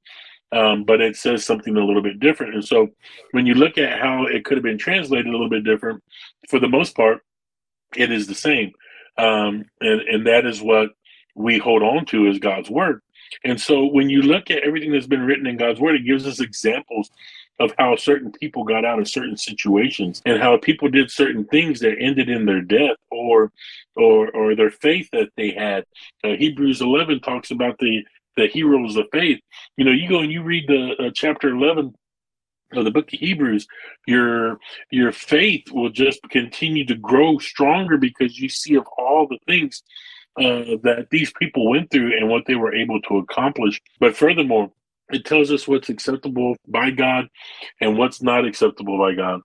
[0.54, 2.54] um, but it says something a little bit different.
[2.54, 2.90] And so
[3.32, 6.04] when you look at how it could have been translated a little bit different,
[6.50, 7.22] for the most part,
[7.96, 8.72] it is the same.
[9.18, 10.90] Um, and, and that is what
[11.36, 13.02] we hold on to is God's word.
[13.44, 16.28] And so when you look at everything that's been written in God's word, it gives
[16.28, 17.10] us examples
[17.60, 21.80] of how certain people got out of certain situations and how people did certain things
[21.80, 23.52] that ended in their death or
[23.96, 25.86] or or their faith that they had.
[26.24, 28.04] Uh, Hebrews 11 talks about the
[28.38, 29.40] the heroes of faith.
[29.78, 31.94] You know, you go and you read the uh, chapter 11
[32.78, 33.68] of the book of Hebrews,
[34.08, 34.60] your
[34.92, 39.84] your faith will just continue to grow stronger because you see of all the things
[40.38, 43.80] uh, that these people went through and what they were able to accomplish.
[44.00, 44.72] But furthermore,
[45.12, 47.28] it tells us what's acceptable by God
[47.82, 49.42] and what's not acceptable by God.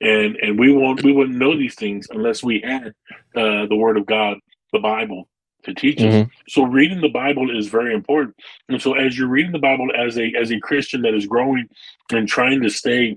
[0.00, 2.94] And and we won't we wouldn't know these things unless we had
[3.36, 4.38] uh, the Word of God,
[4.72, 5.28] the Bible,
[5.64, 6.22] to teach mm-hmm.
[6.22, 6.28] us.
[6.48, 8.36] So reading the Bible is very important.
[8.68, 11.68] And so as you're reading the Bible as a as a Christian that is growing
[12.10, 13.16] and trying to stay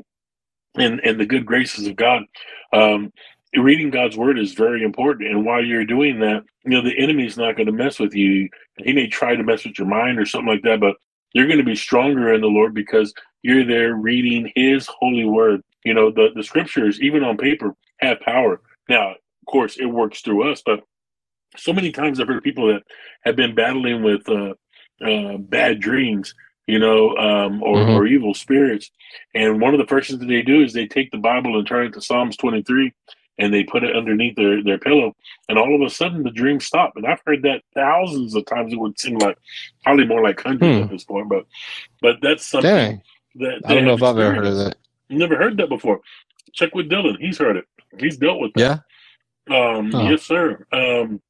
[0.76, 2.24] in in the good graces of God,
[2.72, 3.12] um,
[3.56, 5.30] reading God's word is very important.
[5.30, 8.16] And while you're doing that, you know, the enemy is not going to mess with
[8.16, 8.50] you.
[8.78, 10.96] He may try to mess with your mind or something like that, but
[11.34, 15.62] you're going to be stronger in the Lord because you're there reading his holy word.
[15.84, 18.62] You know, the, the scriptures, even on paper, have power.
[18.88, 20.82] Now, of course, it works through us, but
[21.58, 22.84] so many times I've heard people that
[23.22, 24.54] have been battling with uh,
[25.04, 26.34] uh, bad dreams,
[26.68, 27.92] you know, um, or, mm-hmm.
[27.92, 28.90] or, evil spirits.
[29.36, 31.68] And one of the first things that they do is they take the Bible and
[31.68, 32.94] turn it to Psalms 23
[33.40, 35.16] and they put it underneath their, their pillow.
[35.50, 36.94] And all of a sudden the dreams stop.
[36.96, 38.72] And I've heard that thousands of times.
[38.72, 39.38] It would seem like
[39.84, 40.84] probably more like hundreds hmm.
[40.84, 41.46] at this point, but,
[42.02, 43.02] but that's something Dang.
[43.36, 44.76] that I don't know if I've ever heard of that.
[45.10, 46.02] Never heard that before.
[46.54, 47.18] Check with Dylan.
[47.20, 47.66] He's heard it.
[48.00, 48.84] He's dealt with that.
[49.50, 49.78] Yeah.
[49.78, 50.66] Um, Yes, sir.
[50.72, 51.22] Um,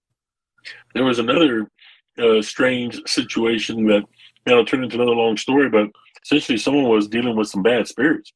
[0.93, 1.69] there was another
[2.17, 4.03] uh, strange situation that
[4.45, 5.87] you know turned into another long story, but
[6.23, 8.33] essentially someone was dealing with some bad spirits,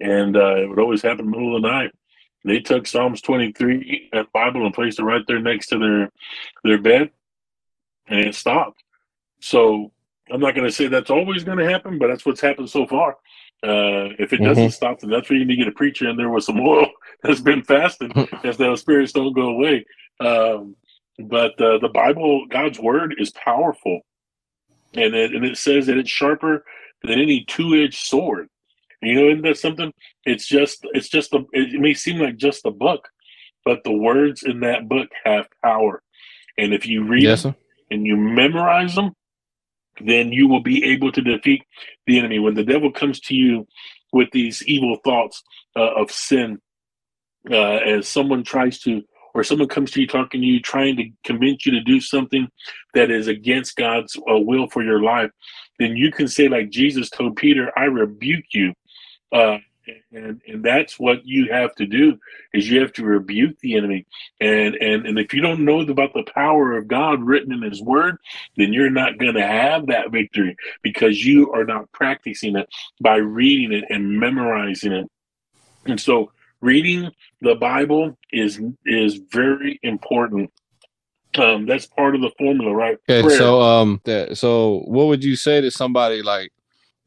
[0.00, 1.90] and uh, it would always happen in the middle of the night.
[2.44, 6.10] They took Psalms 23 and Bible and placed it right there next to their
[6.64, 7.10] their bed,
[8.06, 8.82] and it stopped.
[9.40, 9.92] So
[10.30, 12.86] I'm not going to say that's always going to happen, but that's what's happened so
[12.86, 13.16] far.
[13.62, 14.70] Uh, if it doesn't mm-hmm.
[14.70, 16.86] stop, then that's where you need to get a preacher in there with some oil
[17.22, 18.12] that's been fasting,
[18.44, 19.84] as those spirits don't go away.
[20.20, 20.76] Um,
[21.18, 24.00] but uh, the Bible, God's word, is powerful,
[24.94, 26.64] and it and it says that it's sharper
[27.02, 28.48] than any two-edged sword.
[29.02, 29.92] You know, isn't that something?
[30.24, 33.08] It's just it's just a it may seem like just a book,
[33.64, 36.02] but the words in that book have power.
[36.56, 37.54] And if you read Yes, them
[37.90, 39.12] and you memorize them,
[40.00, 41.62] then you will be able to defeat
[42.06, 42.38] the enemy.
[42.38, 43.66] When the devil comes to you
[44.12, 45.42] with these evil thoughts
[45.76, 46.60] uh, of sin,
[47.50, 49.02] uh, as someone tries to,
[49.38, 52.48] or someone comes to you talking to you, trying to convince you to do something
[52.94, 55.30] that is against God's uh, will for your life,
[55.78, 58.74] then you can say, like Jesus told Peter, I rebuke you.
[59.30, 59.58] Uh,
[60.12, 62.18] and and that's what you have to do
[62.52, 64.04] is you have to rebuke the enemy
[64.38, 67.80] and and and if you don't know about the power of god written in his
[67.80, 68.18] word
[68.58, 72.68] then you're not going to have that victory because you are not practicing it
[73.00, 75.10] by reading it and memorizing it
[75.86, 80.50] and so reading the bible is is very important
[81.36, 83.38] um that's part of the formula right Okay, Prayer.
[83.38, 86.52] so um, that so what would you say to somebody like,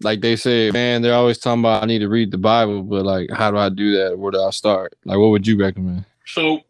[0.01, 3.05] like they say, man, they're always talking about I need to read the Bible, but
[3.05, 4.17] like, how do I do that?
[4.17, 4.93] Where do I start?
[5.05, 6.05] Like, what would you recommend?
[6.25, 6.61] So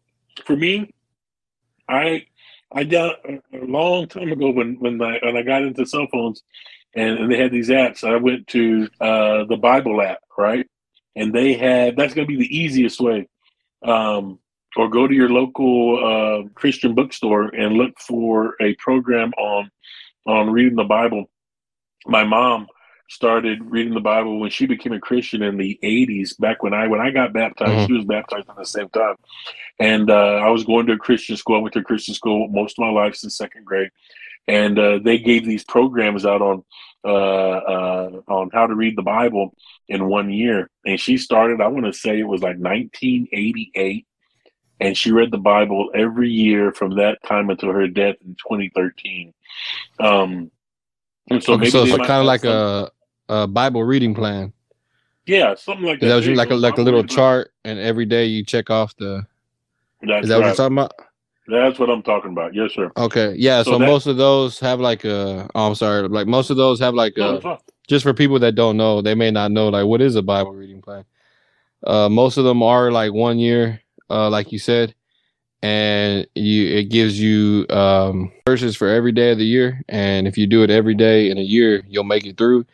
[0.45, 0.93] for me,
[1.87, 2.25] I
[2.73, 3.11] I done
[3.53, 6.43] a long time ago when when I when I got into cell phones
[6.93, 8.03] and, and they had these apps.
[8.03, 10.67] I went to uh, the Bible app, right?
[11.15, 13.27] And they have that's going to be the easiest way.
[13.83, 14.39] Um,
[14.77, 15.97] or go to your local
[16.45, 19.69] uh, Christian bookstore and look for a program on
[20.25, 21.29] on reading the Bible.
[22.05, 22.67] My mom
[23.09, 26.39] started reading the Bible when she became a Christian in the '80s.
[26.39, 27.87] Back when I when I got baptized, Mhm.
[27.87, 29.15] she was baptized at the same time
[29.79, 31.57] and uh, I was going to a Christian school.
[31.57, 33.89] I went to a Christian school most of my life since second grade,
[34.47, 36.63] and uh, they gave these programs out on
[37.03, 39.55] uh, uh, on how to read the Bible
[39.87, 40.69] in one year.
[40.85, 44.05] And she started, I want to say it was like 1988,
[44.79, 49.33] and she read the Bible every year from that time until her death in 2013.
[49.99, 50.51] Um,
[51.29, 52.91] and so Okay, so it's kind of like a,
[53.29, 54.53] a Bible reading plan.
[55.25, 56.07] yeah, something like that.
[56.07, 58.95] That was you like a like a little chart, and every day you check off
[58.97, 59.25] the.
[60.01, 60.93] That's Is that what you're talking about?
[61.51, 62.53] That's what I'm talking about.
[62.55, 62.91] Yes, sir.
[62.97, 63.63] Okay, yeah.
[63.63, 65.49] So So, that- most of those have like a.
[65.55, 66.07] Oh, I'm sorry.
[66.07, 67.41] Like most of those have like a.
[67.87, 70.53] just for people that don't know, they may not know like what is a Bible
[70.53, 71.05] reading plan.
[71.85, 74.95] Uh, most of them are like one year, uh, like you said,
[75.61, 80.37] and you it gives you um, verses for every day of the year, and if
[80.37, 82.65] you do it every day in a year, you'll make it through.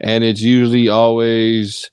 [0.00, 1.90] And it's usually always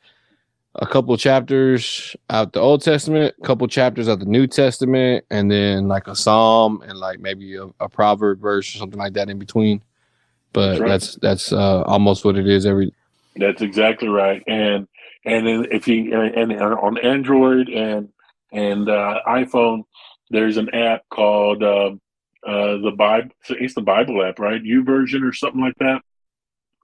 [0.76, 5.50] a couple chapters out the Old Testament, a couple chapters out the New Testament, and
[5.52, 9.30] then like a psalm and like maybe a, a proverb verse or something like that
[9.30, 9.82] in between.
[10.52, 10.90] But That's right.
[10.90, 12.94] that's that's uh, almost what it is every
[13.36, 14.44] That's exactly right.
[14.48, 14.88] And
[15.26, 18.10] and then if you and, and on Android and
[18.52, 19.84] and uh, iPhone,
[20.30, 21.92] there's an app called uh,
[22.46, 23.30] uh, the Bible.
[23.50, 24.62] It's the Bible app, right?
[24.62, 26.02] YouVersion or something like that.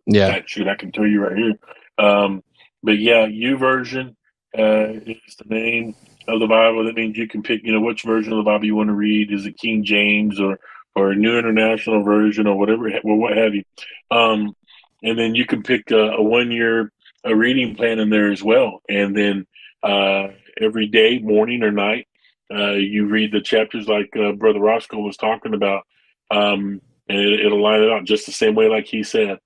[0.06, 0.28] yeah.
[0.28, 1.60] That shoot, I can tell you right here.
[1.98, 2.44] Um,
[2.84, 4.16] but yeah, YouVersion
[4.58, 5.96] uh, is the name
[6.28, 6.86] of the Bible.
[6.86, 8.94] That means you can pick, you know, which version of the Bible you want to
[8.94, 9.32] read.
[9.32, 10.60] Is it King James or
[10.96, 13.64] or New International Version or whatever, or what have you?
[14.12, 14.56] Um,
[15.04, 16.92] and then you can pick a, a one year
[17.24, 18.82] a reading plan in there as well.
[18.90, 19.46] And then
[19.84, 22.08] uh, every day, morning or night,
[22.52, 25.84] uh, you read the chapters like uh, Brother Rosco was talking about,
[26.32, 29.38] um, and it, it'll line it out just the same way, like he said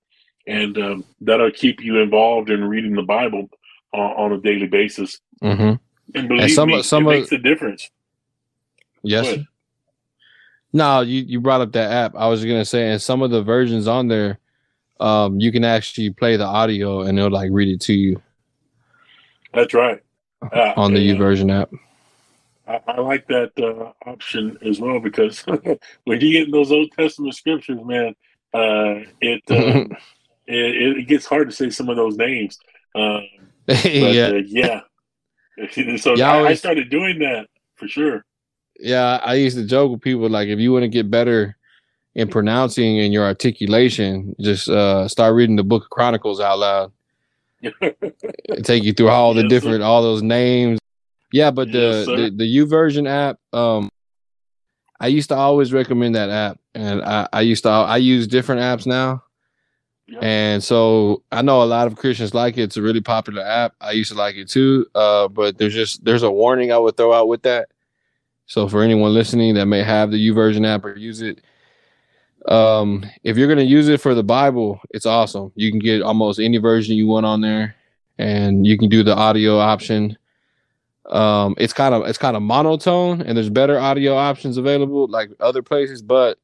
[0.46, 3.48] and um, that'll keep you involved in reading the Bible
[3.92, 5.20] on, on a daily basis.
[5.42, 5.74] Mm-hmm.
[6.18, 7.90] And believe some- me, some it of- makes a difference.
[9.02, 9.38] Yes.
[10.72, 12.16] No, you, you brought up that app.
[12.16, 14.38] I was gonna say, and some of the versions on there,
[14.98, 18.20] um, you can actually play the audio and it'll like read it to you
[19.52, 20.00] That's right.
[20.42, 21.70] Uh, on the and, U uh, version app.
[22.66, 25.40] I, I like that uh, option as well because
[26.04, 28.14] when you get in those Old Testament scriptures, man,
[28.52, 29.94] uh, it, uh,
[30.46, 32.58] it it gets hard to say some of those names.
[32.94, 33.22] Um,
[33.66, 34.80] but, yeah, uh, yeah.
[35.96, 38.24] so I I, I started doing that for sure.
[38.78, 39.20] yeah.
[39.22, 41.56] I used to joke with people like, if you want to get better
[42.14, 46.92] in pronouncing and your articulation, just uh, start reading the Book of Chronicles out loud.
[48.62, 49.56] Take you through all the Yes, sir.
[49.56, 50.78] different all those names.
[51.32, 53.88] Yeah, but the, Yes, the the YouVersion app, um,
[55.00, 58.60] I used to always recommend that app, and I, I used to I use different
[58.60, 59.24] apps now,
[60.20, 62.62] And so I know a lot of Christians like it.
[62.64, 63.74] It's a really popular app.
[63.80, 66.96] I used to like it too, uh, but there's just there's a warning I would
[66.96, 67.68] throw out with that.
[68.46, 71.40] So for anyone listening that may have the YouVersion app or use it,
[72.46, 75.52] um, if you're gonna use it for the Bible, it's awesome.
[75.54, 77.74] You can get almost any version you want on there,
[78.18, 80.18] and you can do the audio option.
[81.06, 85.30] Um, it's kind of it's kind of monotone, and there's better audio options available like
[85.40, 86.38] other places, but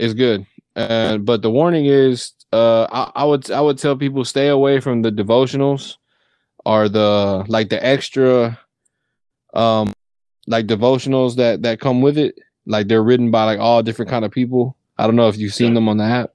[0.00, 0.44] it's good.
[0.74, 5.02] But the warning is, uh, I, I would I would tell people stay away from
[5.02, 5.96] the devotionals
[6.64, 8.58] are the like the extra
[9.54, 9.92] um
[10.46, 12.38] like devotionals that that come with it.
[12.66, 14.76] Like they're written by like all different kind of people.
[14.98, 15.74] I don't know if you've seen yeah.
[15.74, 16.30] them on the app.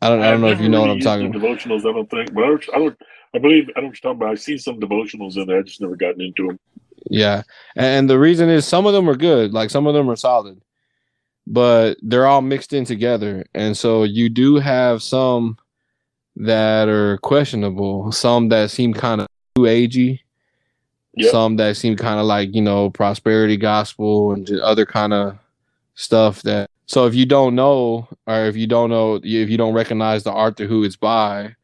[0.00, 0.22] I don't.
[0.22, 1.42] I don't know if you know really what I'm talking about.
[1.42, 2.98] Devotionals, I don't think, but I don't, I don't.
[3.34, 4.30] I believe I don't talk about.
[4.30, 5.58] I've seen some devotionals in there.
[5.58, 6.60] I just never gotten into them.
[7.10, 7.42] Yeah,
[7.74, 9.52] and the reason is some of them are good.
[9.52, 10.60] Like some of them are solid,
[11.50, 15.56] but they're all mixed in together, and so you do have some
[16.36, 18.12] that are questionable.
[18.12, 20.20] Some that seem kind of too agey.
[21.14, 21.30] Yep.
[21.32, 25.38] Some that seem kind of like you know prosperity gospel and other kind of
[25.94, 29.74] stuff that so if you don't know, or if you don't know, if you don't
[29.74, 31.54] recognize the author who it's by,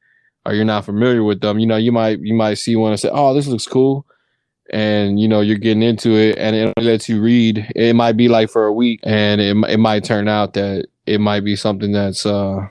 [0.44, 3.00] or you're not familiar with them, you know, you might you might see one and
[3.00, 4.04] say, "Oh, this looks cool,"
[4.70, 7.70] and you know you're getting into it, and it lets you read.
[7.74, 11.20] It might be like for a week, and it it might turn out that it
[11.20, 12.66] might be something that's uh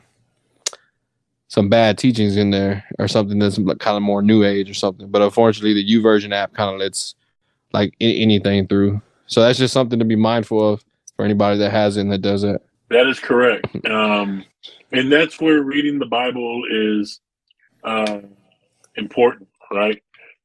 [1.48, 5.08] some bad teachings in there, or something that's kind of more new age or something.
[5.10, 7.16] But unfortunately, the YouVersion app kind of lets
[7.74, 9.02] like anything through.
[9.28, 10.84] So that's just something to be mindful of
[11.16, 12.62] for anybody that has it and that does it.
[12.90, 13.68] That is correct.
[13.88, 14.46] Um,
[14.92, 17.20] and that's where reading the Bible is
[17.84, 18.20] uh,
[18.96, 20.02] important, right?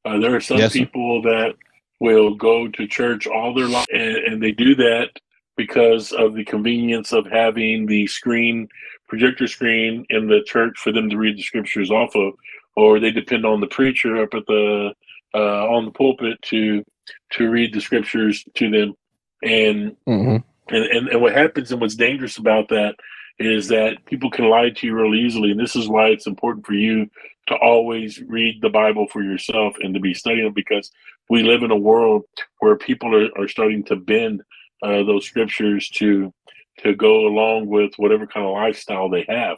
[0.09, 1.53] Uh, there are some yes, people that
[1.99, 5.09] will go to church all their life, and, and, they do that
[5.55, 8.67] because of the convenience of having the screen,
[9.07, 12.33] projector screen in the church for them to read the scriptures off of,
[12.75, 14.91] or they depend on the preacher up at the
[15.35, 16.83] uh, on the pulpit to
[17.31, 18.95] to read the scriptures to them.
[19.43, 20.37] And mm-hmm.
[20.71, 22.95] And, and, and what happens and what's dangerous about that
[23.39, 25.51] is that people can lie to you real easily.
[25.51, 27.09] And this is why it's important for you
[27.47, 30.91] to always read the Bible for yourself and to be studying it because
[31.29, 32.25] we live in a world
[32.59, 34.43] where people are, are starting to bend
[34.83, 36.33] uh, those scriptures to
[36.79, 39.57] to go along with whatever kind of lifestyle they have.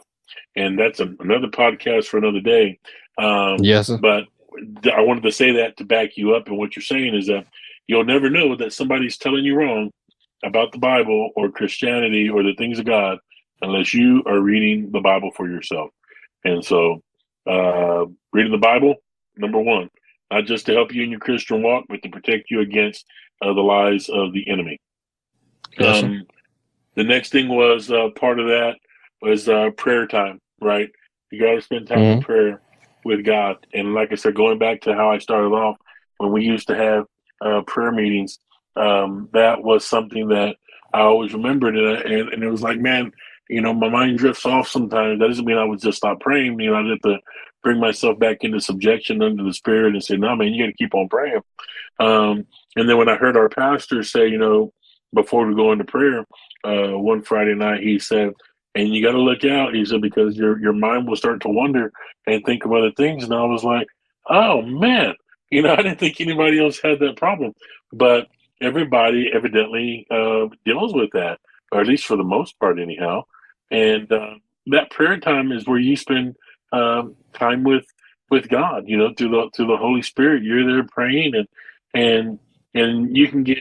[0.56, 2.80] And that's a, another podcast for another day.
[3.16, 3.88] Um, yes.
[3.88, 4.24] But
[4.92, 6.48] I wanted to say that to back you up.
[6.48, 7.46] And what you're saying is that
[7.86, 9.92] you'll never know that somebody's telling you wrong
[10.42, 13.18] about the Bible or Christianity or the things of God
[13.62, 15.90] unless you are reading the Bible for yourself.
[16.44, 17.02] And so,
[17.46, 18.96] uh, reading the Bible,
[19.36, 19.88] number one,
[20.30, 23.06] not just to help you in your Christian walk, but to protect you against
[23.40, 24.80] uh, the lies of the enemy.
[25.78, 26.26] Yes, um,
[26.94, 28.76] the next thing was uh, part of that
[29.20, 30.90] was uh, prayer time, right?
[31.30, 32.18] You got to spend time mm-hmm.
[32.18, 32.60] in prayer
[33.04, 33.66] with God.
[33.72, 35.76] And like I said, going back to how I started off,
[36.18, 37.06] when we used to have
[37.40, 38.38] uh, prayer meetings,
[38.76, 40.56] um, that was something that
[40.92, 43.12] I always remembered, and, and, and it was like, man,
[43.52, 45.18] you know, my mind drifts off sometimes.
[45.18, 46.58] That doesn't mean I would just stop praying.
[46.60, 47.18] You know, I have to
[47.62, 50.76] bring myself back into subjection under the Spirit and say, no, man, you got to
[50.76, 51.42] keep on praying.
[52.00, 52.46] Um,
[52.76, 54.72] and then when I heard our pastor say, you know,
[55.14, 56.24] before we go into prayer,
[56.64, 58.32] uh, one Friday night, he said,
[58.74, 59.74] and you got to look out.
[59.74, 61.92] He said because your your mind will start to wonder
[62.26, 63.24] and think of other things.
[63.24, 63.86] And I was like,
[64.28, 65.14] oh man,
[65.50, 67.52] you know, I didn't think anybody else had that problem,
[67.92, 68.28] but
[68.60, 71.38] everybody evidently uh, deals with that,
[71.70, 73.24] or at least for the most part, anyhow.
[73.72, 74.34] And uh,
[74.66, 76.36] that prayer time is where you spend
[76.72, 77.86] um, time with
[78.30, 78.84] with God.
[78.86, 81.48] You know, through the through the Holy Spirit, you're there praying, and
[81.94, 82.38] and
[82.74, 83.58] and you can get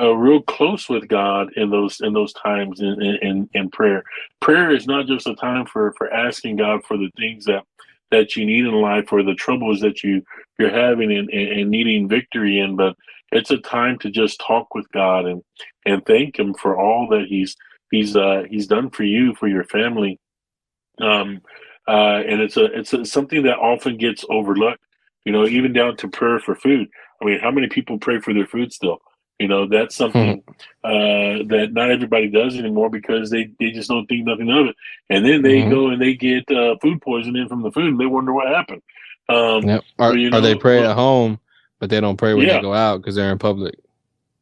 [0.00, 4.04] uh, real close with God in those in those times in, in in prayer.
[4.40, 7.64] Prayer is not just a time for for asking God for the things that
[8.10, 10.22] that you need in life or the troubles that you
[10.58, 12.94] you're having and, and, and needing victory in, but
[13.32, 15.42] it's a time to just talk with God and
[15.86, 17.56] and thank Him for all that He's
[17.94, 20.20] He's uh, He's done for you for your family.
[21.00, 21.40] Um,
[21.86, 24.82] uh, and it's a it's a, something that often gets overlooked.
[25.24, 26.88] You know, even down to prayer for food.
[27.20, 28.98] I mean, how many people pray for their food still?
[29.38, 30.50] You know, that's something hmm.
[30.84, 34.76] uh, that not everybody does anymore because they, they just don't think nothing of it.
[35.10, 35.70] And then they mm-hmm.
[35.70, 38.82] go and they get uh, food poisoning from the food and they wonder what happened.
[39.28, 39.82] Um, yep.
[39.98, 41.40] Are, you know, they pray at home
[41.84, 42.54] but they don't pray when yeah.
[42.54, 43.74] they go out because they're in public.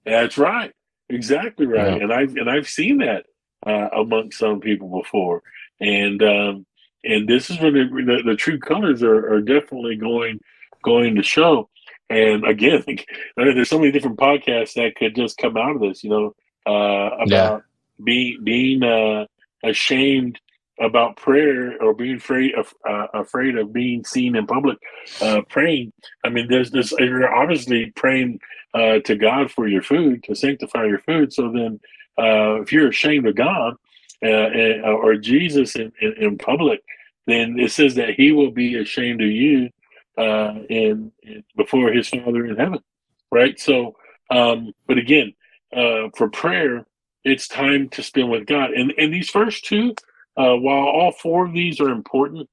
[0.05, 0.73] That's right,
[1.09, 1.97] exactly right.
[1.97, 2.03] Yeah.
[2.05, 3.27] And I've and I've seen that
[3.67, 5.43] uh, among some people before,
[5.81, 6.67] and um,
[7.05, 10.41] and this is where the, the, the true colors are, are definitely going
[10.83, 11.69] going to show.
[12.11, 12.85] And again,
[13.37, 16.35] there's so many different podcasts that could just come out of this, you know,
[16.67, 17.59] uh, about yeah.
[18.05, 19.27] being being uh,
[19.65, 20.39] ashamed
[20.81, 24.79] about prayer or being afraid of uh, afraid of being seen in public
[25.21, 25.93] uh, praying.
[26.25, 26.93] I mean, there's this.
[26.93, 28.41] You're obviously praying
[28.75, 31.33] uh, to God for your food to sanctify your food.
[31.33, 31.81] So then,
[32.19, 33.75] uh, if you're ashamed of God
[34.25, 36.81] uh, uh, or Jesus in, in, in, public,
[37.27, 39.71] then it says that He will be ashamed of you
[40.19, 42.81] in, in, before His Father in heaven.
[43.31, 43.59] Right.
[43.59, 43.97] So,
[44.31, 45.33] um, but again,
[45.75, 46.85] uh, for prayer,
[47.25, 48.73] it's time to spend with God.
[48.73, 49.95] And and these first two
[50.37, 52.49] uh, while all four of these are important,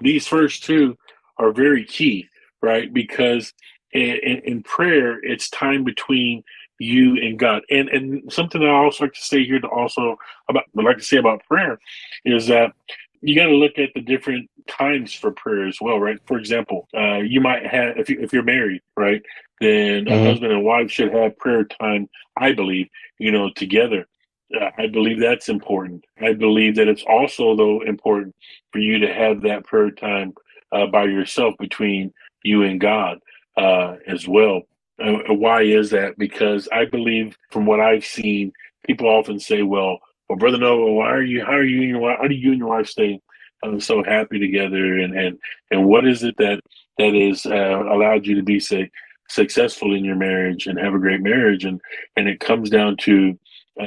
[0.00, 0.96] these first two
[1.38, 2.28] are very key,
[2.62, 2.92] right?
[2.92, 3.52] Because
[3.92, 6.42] in, in prayer, it's time between
[6.78, 7.62] you and God.
[7.70, 10.16] And and something that I also like to say here to also
[10.48, 11.78] about like to say about prayer
[12.24, 12.72] is that
[13.20, 16.18] you got to look at the different times for prayer as well, right?
[16.26, 19.22] For example, uh, you might have if you if you're married, right,
[19.60, 20.12] then mm-hmm.
[20.12, 22.08] a husband and wife should have prayer time.
[22.36, 24.06] I believe, you know, together.
[24.54, 26.04] Uh, I believe that's important.
[26.20, 28.34] I believe that it's also though important
[28.72, 30.34] for you to have that prayer time
[30.70, 32.12] uh, by yourself between
[32.42, 33.20] you and God
[33.56, 34.62] uh, as well.
[35.02, 36.18] Uh, why is that?
[36.18, 38.52] Because I believe, from what I've seen,
[38.86, 41.44] people often say, "Well, well, brother Noah, why are you?
[41.44, 42.18] How are you and your wife?
[42.20, 43.20] How do you and your wife stay
[43.62, 44.98] uh, so happy together?
[44.98, 45.38] And and
[45.70, 46.60] and what is it that
[46.98, 48.90] that is uh, allowed you to be say
[49.28, 51.64] successful in your marriage and have a great marriage?
[51.64, 51.80] And
[52.16, 53.38] and it comes down to
[53.80, 53.86] uh,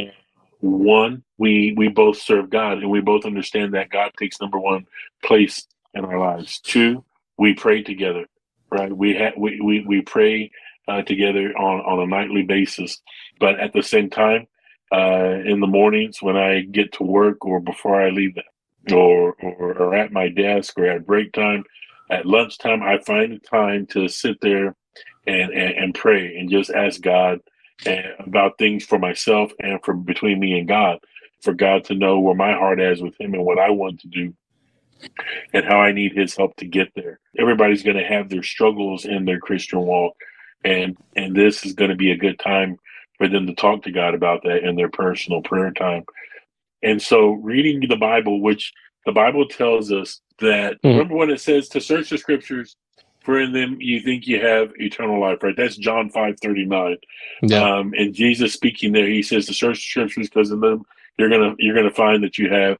[0.62, 4.86] one, we we both serve God, and we both understand that God takes number one
[5.24, 6.60] place in our lives.
[6.60, 7.04] Two,
[7.38, 8.26] we pray together,
[8.72, 8.96] right?
[8.96, 10.52] We have we we we pray
[10.88, 13.02] uh, together on on a nightly basis,
[13.40, 14.48] but at the same time
[14.92, 18.38] uh, in the mornings when I get to work or before I leave,
[18.92, 21.64] or, or, or at my desk or at break time,
[22.10, 24.76] at lunchtime, I find the time to sit there
[25.26, 27.40] and, and, and pray and just ask God
[27.86, 31.00] and, about things for myself and for between me and God,
[31.42, 34.08] for God to know where my heart is with Him and what I want to
[34.08, 34.34] do
[35.54, 37.20] and how I need His help to get there.
[37.38, 40.16] Everybody's going to have their struggles in their Christian walk,
[40.64, 42.78] and and this is going to be a good time
[43.18, 46.04] for them to talk to God about that in their personal prayer time.
[46.84, 48.74] And so, reading the Bible, which
[49.06, 50.90] the Bible tells us that, mm-hmm.
[50.90, 52.76] remember when it says to search the scriptures,
[53.22, 55.56] for in them you think you have eternal life, right?
[55.58, 56.98] That's John five thirty nine.
[57.42, 57.62] Yeah.
[57.62, 60.84] Um, and Jesus speaking there, he says to search the scriptures because in them
[61.18, 62.78] you're gonna you're gonna find that you have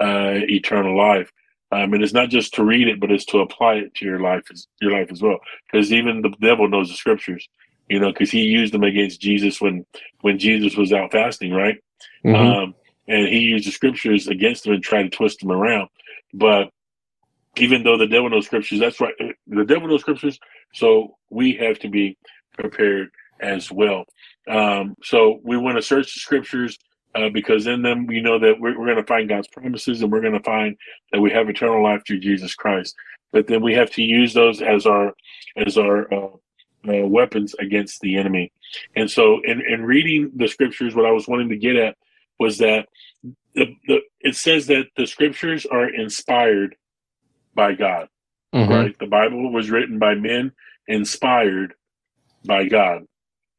[0.00, 1.32] uh, eternal life.
[1.70, 4.20] Um, and it's not just to read it, but it's to apply it to your
[4.20, 4.44] life,
[4.80, 5.38] your life as well.
[5.70, 7.46] Because even the devil knows the scriptures
[7.88, 9.84] you know, because he used them against Jesus when
[10.20, 11.78] when Jesus was out fasting, right?
[12.24, 12.34] Mm-hmm.
[12.34, 12.74] Um,
[13.06, 15.88] and he used the scriptures against them and tried to twist them around.
[16.34, 16.70] But
[17.56, 19.14] even though the devil knows scriptures, that's right.
[19.46, 20.38] The devil knows scriptures,
[20.74, 22.18] so we have to be
[22.52, 23.10] prepared
[23.40, 24.04] as well.
[24.48, 26.78] Um, so we want to search the scriptures
[27.14, 30.12] uh, because in them we know that we're, we're going to find God's promises and
[30.12, 30.76] we're going to find
[31.12, 32.94] that we have eternal life through Jesus Christ.
[33.32, 35.14] But then we have to use those as our
[35.56, 36.28] as our uh,
[36.88, 38.52] uh, weapons against the enemy.
[38.96, 41.96] And so, in, in reading the scriptures, what I was wanting to get at
[42.38, 42.88] was that
[43.54, 46.76] the, the it says that the scriptures are inspired
[47.54, 48.08] by God.
[48.54, 48.72] Mm-hmm.
[48.72, 48.98] Right?
[48.98, 50.52] The Bible was written by men
[50.86, 51.74] inspired
[52.44, 53.04] by God.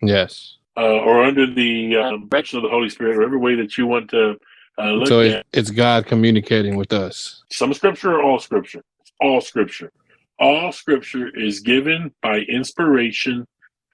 [0.01, 0.57] Yes.
[0.79, 3.85] Uh, or under the um, direction of the Holy Spirit, or every way that you
[3.85, 4.37] want to
[4.77, 5.45] uh, look so at.
[5.51, 7.43] it's God communicating with us.
[7.51, 8.83] Some scripture or all scripture?
[9.19, 9.91] all scripture
[10.39, 13.45] all scripture is given by inspiration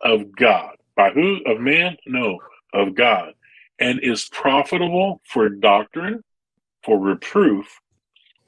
[0.01, 0.75] of God.
[0.95, 1.39] By who?
[1.45, 1.97] Of man?
[2.05, 2.39] No,
[2.73, 3.33] of God.
[3.79, 6.23] And is profitable for doctrine,
[6.83, 7.79] for reproof,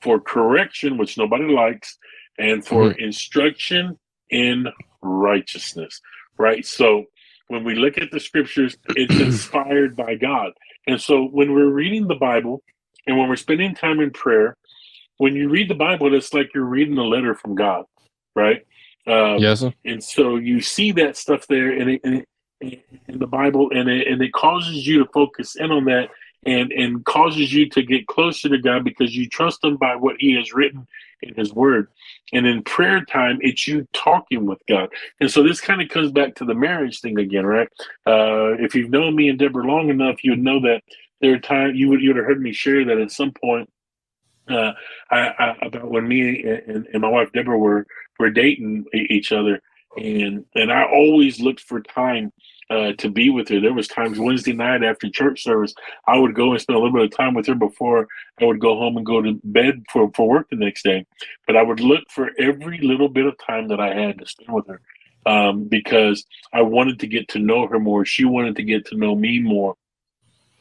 [0.02, 1.98] for correction, which nobody likes,
[2.38, 3.00] and for mm-hmm.
[3.00, 3.98] instruction
[4.30, 4.68] in
[5.02, 6.00] righteousness.
[6.38, 6.66] Right?
[6.66, 7.06] So
[7.48, 10.52] when we look at the scriptures, it's inspired by God.
[10.86, 12.62] And so when we're reading the Bible
[13.06, 14.56] and when we're spending time in prayer,
[15.18, 17.86] when you read the Bible, it's like you're reading a letter from God,
[18.36, 18.62] right?
[19.08, 19.62] Um, yes.
[19.62, 19.74] Sir.
[19.86, 22.26] And so you see that stuff there, and it, and
[22.62, 26.10] it, in the Bible, and it, and it causes you to focus in on that,
[26.46, 30.16] and and causes you to get closer to God because you trust Him by what
[30.20, 30.88] He has written
[31.22, 31.90] in His Word.
[32.34, 34.90] And in prayer time, it's you talking with God.
[35.20, 37.70] And so this kind of comes back to the marriage thing again, right?
[38.06, 40.84] Uh, if you've known me and Deborah long enough, you would know that
[41.22, 43.70] there are times you would you would have heard me share that at some point
[44.50, 44.72] uh,
[45.12, 47.86] I, I, about when me and, and my wife Deborah were
[48.20, 49.62] were dating each other,
[49.98, 52.32] and and I always looked for time
[52.70, 53.60] uh, to be with her.
[53.60, 55.74] There was times Wednesday night after church service,
[56.08, 58.08] I would go and spend a little bit of time with her before
[58.42, 61.06] I would go home and go to bed for, for work the next day.
[61.46, 64.54] But I would look for every little bit of time that I had to spend
[64.54, 64.82] with her
[65.26, 68.06] um, because I wanted to get to know her more.
[68.06, 69.76] She wanted to get to know me more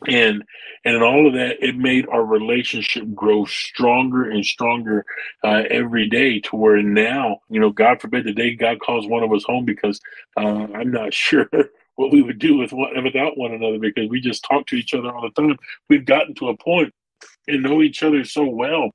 [0.06, 0.44] and
[0.84, 5.04] and in all of that it made our relationship grow stronger and stronger
[5.44, 9.22] uh, every day to where now you know god forbid the day god calls one
[9.22, 10.00] of us home because
[10.36, 11.48] uh, i'm not sure
[11.96, 14.94] what we would do with one, without one another because we just talk to each
[14.94, 15.56] other all the time
[15.88, 16.92] we've gotten to a point
[17.48, 18.90] and know each other so well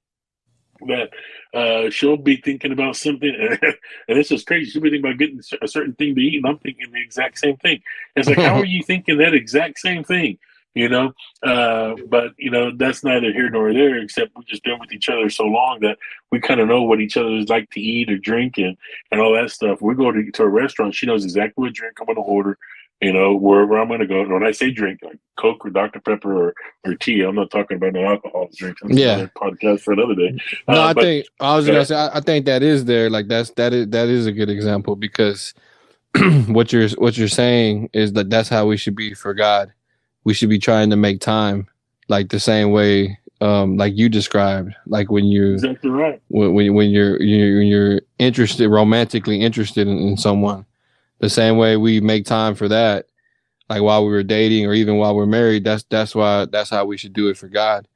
[0.88, 1.12] that
[1.54, 4.72] uh, she'll be thinking about something, and this is crazy.
[4.72, 7.38] She'll be thinking about getting a certain thing to eat, and I'm thinking the exact
[7.38, 7.84] same thing.
[8.16, 10.40] It's like, how are you thinking that exact same thing?
[10.74, 11.14] you know.
[11.44, 13.98] Uh, but you know, that's neither here nor there.
[13.98, 15.98] Except we've just been with each other so long that
[16.32, 18.78] we kind of know what each other is like to eat or drink and
[19.12, 19.82] and all that stuff.
[19.82, 22.58] We go to, to a restaurant, she knows exactly what drink I'm going to order.
[23.02, 24.22] You know, wherever I'm going to go.
[24.22, 26.54] And when I say drink, like Coke or Dr Pepper or,
[26.86, 28.80] or tea, I'm not talking about no alcohol drinks.
[28.84, 29.26] That's Yeah.
[29.36, 30.38] podcast for another day.
[30.68, 33.10] No, Uh, I but- think I was gonna say I, I think that is there.
[33.10, 35.54] Like that's that is that is a good example because
[36.48, 39.72] what you're what you're saying is that that's how we should be for God.
[40.24, 41.68] We should be trying to make time,
[42.08, 46.22] like the same way, um, like you described, like when you exactly right.
[46.28, 50.66] when when, when you're you're when you're interested romantically interested in, in someone,
[51.22, 53.06] the same way we make time for that,
[53.70, 55.64] like while we were dating or even while we're married.
[55.64, 57.88] That's that's why that's how we should do it for God,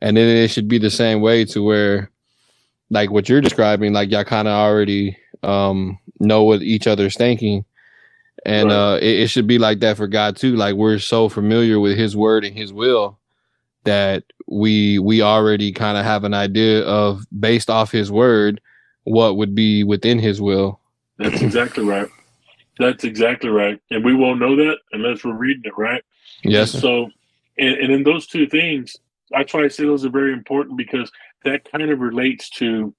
[0.00, 2.10] and then it should be the same way to where,
[2.90, 7.64] like what you're describing, like y'all kind of already um know what each other's thinking.
[8.46, 8.94] And Right.
[8.94, 10.54] uh, it, it should be like that for God too.
[10.56, 13.18] Like we're so familiar with His word and His will
[13.84, 18.60] that we we already kind of have an idea of based off his word
[19.04, 20.80] what would be within his will
[21.18, 22.08] That's exactly right.
[22.78, 23.80] That's exactly right.
[23.90, 26.02] And we won't know that unless we're reading it, right?
[26.42, 26.72] yes.
[26.72, 27.10] So,
[27.58, 28.96] and, and in those two things,
[29.32, 31.10] I try to say those are very important because
[31.44, 32.94] that kind of relates to,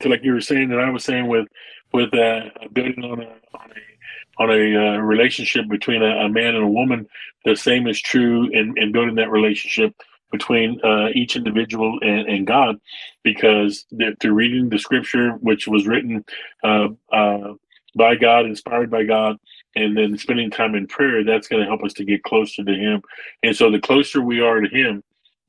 [0.00, 1.48] to like you were saying that I was saying with,
[1.92, 3.26] with uh, building on a
[3.58, 7.06] on a on a uh, relationship between a, a man and a woman.
[7.44, 9.94] The same is true in, in building that relationship
[10.30, 12.80] between uh, each individual and, and God,
[13.22, 13.84] because
[14.20, 16.24] through reading the scripture, which was written
[16.62, 17.54] uh, uh,
[17.94, 19.36] by God, inspired by God,
[19.76, 22.74] and then spending time in prayer, that's going to help us to get closer to
[22.74, 23.02] Him.
[23.42, 25.02] And so, the closer we are to Him,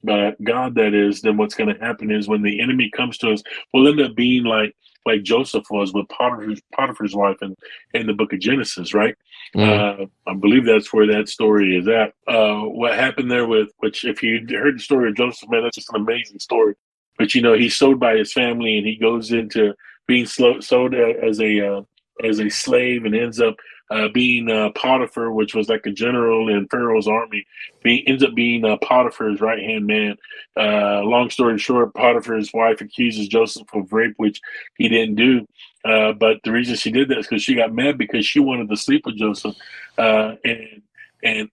[0.03, 3.31] by God, that is, then what's going to happen is when the enemy comes to
[3.31, 4.75] us, we'll end up being like
[5.05, 7.55] like Joseph was with Potiphar's, Potiphar's wife in,
[7.95, 9.15] in the book of Genesis, right?
[9.55, 10.03] Mhm.
[10.03, 12.13] Uh, I believe that's where that story is at.
[12.27, 15.75] Uh, what happened there with, which if you heard the story of Joseph, man, that's
[15.77, 16.75] just an amazing story.
[17.17, 19.73] But you know, he's sold by his family, and he goes into
[20.07, 21.81] being slow, sold as a uh,
[22.23, 23.55] as a slave, and ends up
[23.91, 27.45] uh, being uh, Potiphar, which was like a general in Pharaoh's army.
[27.83, 30.15] He ends up being uh, Potiphar's right hand man.
[30.55, 34.39] Uh, long story short, Potiphar's wife accuses Joseph of rape, which
[34.77, 35.45] he didn't do.
[35.83, 38.69] Uh, but the reason she did that is because she got mad because she wanted
[38.69, 39.55] to sleep with Joseph,
[39.97, 40.81] uh, and
[41.23, 41.49] and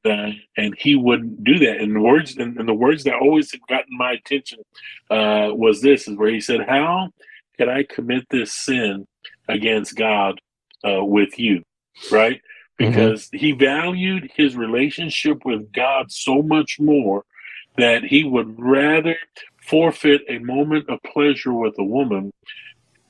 [0.57, 1.81] and he wouldn't do that.
[1.81, 4.61] And the words and, and the words that always had gotten my attention
[5.11, 7.09] was this: is where he said, "How
[7.57, 9.09] could I commit this sin
[9.49, 10.41] against God
[10.87, 11.65] uh, with you?"
[12.11, 12.41] Right?
[12.77, 17.25] Because he valued his relationship with God so much more
[17.77, 19.17] that he would rather
[19.63, 22.33] forfeit a moment of pleasure with a woman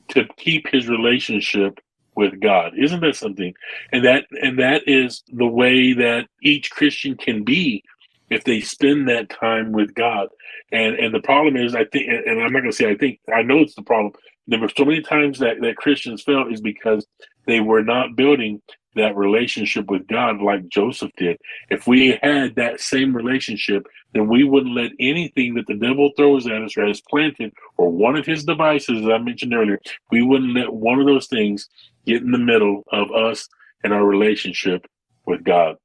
[0.08, 1.78] to keep his relationship
[2.14, 2.72] with God.
[2.76, 3.54] Isn't that something?
[3.92, 7.84] And that and that is the way that each Christian can be
[8.28, 10.28] if they spend that time with God.
[10.72, 13.20] And and the problem is I think and and I'm not gonna say I think
[13.32, 14.12] I know it's the problem.
[14.48, 17.06] There were so many times that, that Christians failed is because
[17.46, 18.60] they were not building
[18.96, 21.36] that relationship with God like Joseph did.
[21.70, 26.46] If we had that same relationship, then we wouldn't let anything that the devil throws
[26.46, 29.78] at us or has planted or one of his devices, as I mentioned earlier,
[30.10, 31.68] we wouldn't let one of those things
[32.06, 33.48] get in the middle of us
[33.84, 34.86] and our relationship
[35.26, 35.76] with God.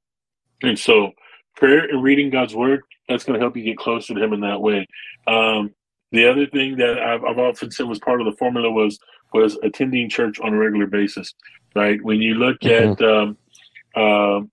[0.61, 1.11] And so,
[1.55, 4.41] prayer and reading God's word, that's going to help you get closer to Him in
[4.41, 4.87] that way.
[5.27, 5.73] Um,
[6.13, 8.97] the other thing that I've, I've often said was part of the formula was
[9.33, 11.33] was attending church on a regular basis.
[11.75, 13.37] Right when you look at um,
[13.95, 14.49] um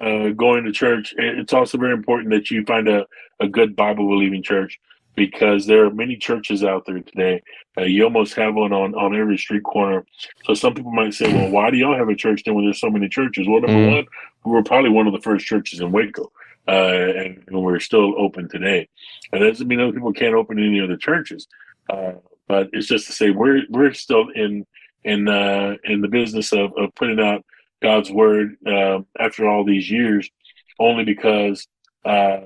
[0.00, 3.06] uh, going to church, it's also very important that you find a,
[3.38, 4.80] a good Bible believing church
[5.14, 7.40] because there are many churches out there today.
[7.78, 10.04] Uh, you almost have one on, on every street corner.
[10.46, 12.80] So some people might say, well, why do y'all have a church then when there's
[12.80, 13.46] so many churches?
[13.46, 13.94] Well, number Mhm.
[13.94, 14.06] one,
[14.44, 16.32] we were probably one of the first churches in Waco,
[16.66, 18.88] uh, and, and we're still open today.
[19.32, 21.46] And that doesn't mean other people can't open any other churches,
[21.90, 22.12] uh,
[22.48, 24.66] but it's just to say we're we're still in
[25.04, 27.44] in uh, in the business of, of putting out
[27.82, 30.30] God's word uh, after all these years,
[30.78, 31.66] only because
[32.04, 32.40] uh,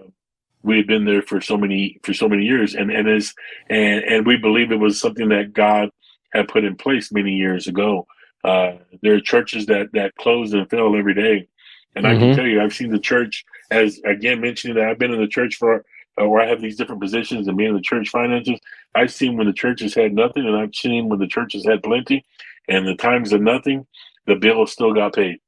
[0.62, 3.34] we had been there for so many for so many years, and and as
[3.70, 5.90] and and we believe it was something that God
[6.32, 8.06] had put in place many years ago.
[8.44, 11.48] Uh, there are churches that that close and fail every day,
[11.94, 12.18] and I Mhm.
[12.18, 15.28] can tell you, I've seen the church as again mentioning that I've been in the
[15.28, 15.84] church for
[16.20, 18.58] uh, where I have these different positions and being in the church finances.
[18.94, 22.24] I've seen when the churches had nothing, and I've seen when the churches had plenty,
[22.68, 23.86] and the times of nothing,
[24.26, 25.38] the bill still got paid.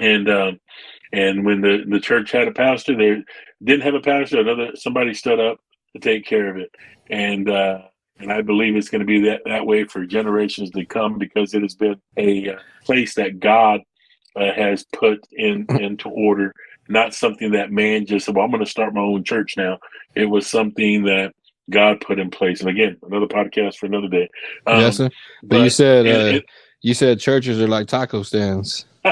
[0.00, 0.60] And um,
[1.12, 3.22] and when the, the church had a pastor, they
[3.62, 4.40] didn't have a pastor.
[4.40, 5.58] Another somebody stood up
[5.94, 6.74] to take care of it,
[7.08, 7.82] and uh,
[8.18, 11.54] and I believe it's going to be that that way for generations to come because
[11.54, 13.80] it has been a uh, place that God
[14.34, 16.52] uh, has put in into order
[16.88, 19.78] not something that man just said, well, I'm going to start my own church now.
[20.14, 21.34] It was something that
[21.70, 22.60] God put in place.
[22.60, 24.28] And again, another podcast for another day.
[24.66, 25.08] Um, yes, sir.
[25.42, 26.44] But, but you said, it, uh, it,
[26.82, 28.86] you said churches are like taco stands.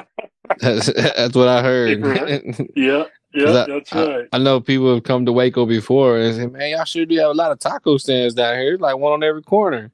[0.59, 2.70] that's, that's what I heard.
[2.77, 3.05] yeah.
[3.35, 4.29] Yeah, I, that's right.
[4.31, 7.16] I, I, know people have come to Waco before and say, "Man, y'all sure do
[7.16, 9.91] have a lot of taco stands down here, like one on every corner."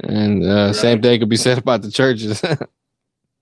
[0.00, 0.74] And uh, right.
[0.74, 2.42] same thing could be said about the churches.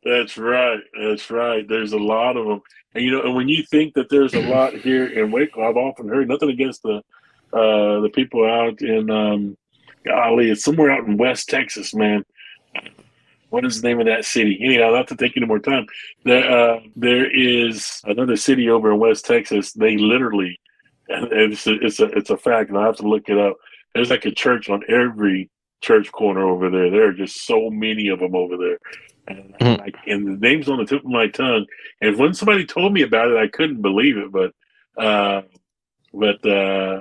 [0.05, 0.81] that's right.
[1.01, 1.67] That's right.
[1.67, 2.61] There's a lot of them,
[2.95, 5.77] and you know, and when you think that there's a lot here in Waco, I've
[5.77, 7.03] often heard nothing against the
[7.53, 9.57] uh, the people out in um,
[10.05, 12.25] golly, it's somewhere out in West Texas, man
[13.55, 14.59] what is the name of that city?
[14.61, 15.87] Anyhow, not to take any more time.
[16.25, 19.73] There, uh, there is another city over in West Texas.
[19.73, 20.59] They literally,
[21.09, 23.55] it's a, it's a it's a fact, and I have to look it up.
[23.95, 25.51] There's like a church on every
[25.83, 26.91] church corner over there.
[26.91, 28.79] There are just so many of them over there.
[29.27, 29.81] And, mm.
[29.81, 31.67] I, and the name's on the tip of my tongue.
[32.01, 34.31] And when somebody told me about it, I couldn't believe it.
[34.31, 34.53] But
[35.03, 35.43] uh,
[36.13, 37.01] but uh,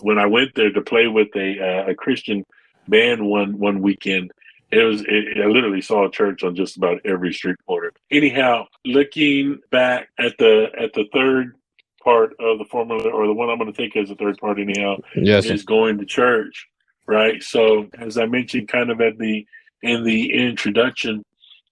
[0.00, 2.44] when I went there to play with a uh, a Christian
[2.86, 4.30] band one one weekend,
[4.70, 7.92] it was it, I literally saw a church on just about every street corner.
[8.10, 11.54] Anyhow, looking back at the at the third
[12.02, 14.58] part of the formula, or the one I'm going to take as a third part,
[14.58, 16.66] anyhow, yes, is going to church,
[17.06, 17.42] right?
[17.42, 19.46] So, as I mentioned, kind of at the
[19.82, 21.22] in the introduction,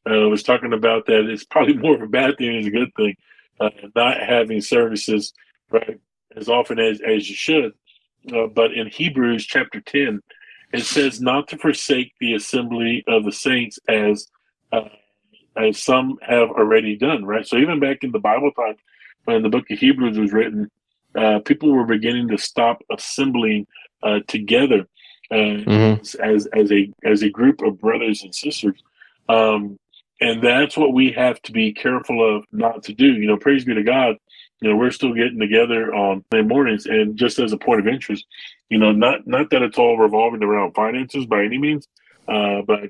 [0.08, 2.94] uh, was talking about that it's probably more of a bad thing than a good
[2.94, 3.16] thing,
[3.60, 5.32] uh, not having services
[5.70, 6.00] right
[6.36, 7.72] as often as as you should.
[8.32, 10.20] Uh, but in Hebrews chapter ten,
[10.72, 14.28] it says not to forsake the assembly of the saints as
[14.72, 14.88] uh,
[15.56, 18.76] as some have already done right so even back in the bible time
[19.24, 20.70] when the book of hebrews was written
[21.14, 23.66] uh, people were beginning to stop assembling
[24.02, 24.86] uh, together
[25.30, 26.20] uh, mm-hmm.
[26.22, 28.82] as as a as a group of brothers and sisters
[29.28, 29.78] um,
[30.20, 33.64] and that's what we have to be careful of not to do you know praise
[33.64, 34.16] be to god
[34.60, 37.86] you know we're still getting together on Sunday mornings and just as a point of
[37.86, 38.24] interest
[38.68, 41.86] you know, not not that it's all revolving around finances by any means,
[42.28, 42.80] uh, but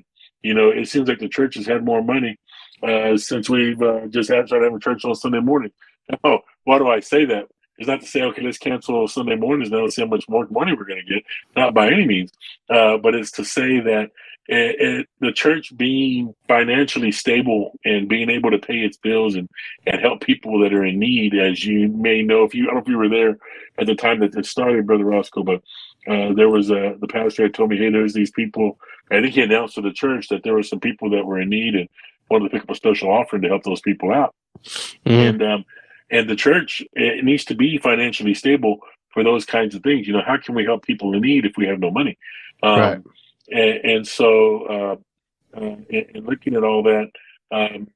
[0.41, 2.37] you know, it seems like the church has had more money
[2.83, 5.71] uh, since we've uh, just had started having church on Sunday morning.
[6.23, 7.47] Oh, why do I say that?
[7.77, 9.83] It's not to say, okay, let's cancel Sunday mornings now.
[9.83, 11.23] Let's see how much more money we're going to get.
[11.55, 12.31] Not by any means,
[12.69, 14.11] uh, but it's to say that
[14.47, 19.49] it, it, the church being financially stable and being able to pay its bills and,
[19.85, 22.75] and help people that are in need, as you may know, if you I don't
[22.75, 23.37] know if you were there
[23.77, 25.61] at the time that it started, Brother Rosco, but
[26.07, 28.79] uh, there was a the pastor had told me, hey, there's these people.
[29.11, 31.49] I think he announced to the church that there were some people that were in
[31.49, 31.89] need and
[32.29, 34.33] wanted to pick up a special offering to help those people out.
[34.65, 35.11] Mm-hmm.
[35.11, 35.65] And um,
[36.09, 38.79] and the church it needs to be financially stable
[39.13, 40.07] for those kinds of things.
[40.07, 42.17] You know, how can we help people in need if we have no money?
[42.63, 43.01] Um, right
[43.49, 47.09] and, and so uh, uh, in, in, looking at all that,
[47.51, 47.87] um,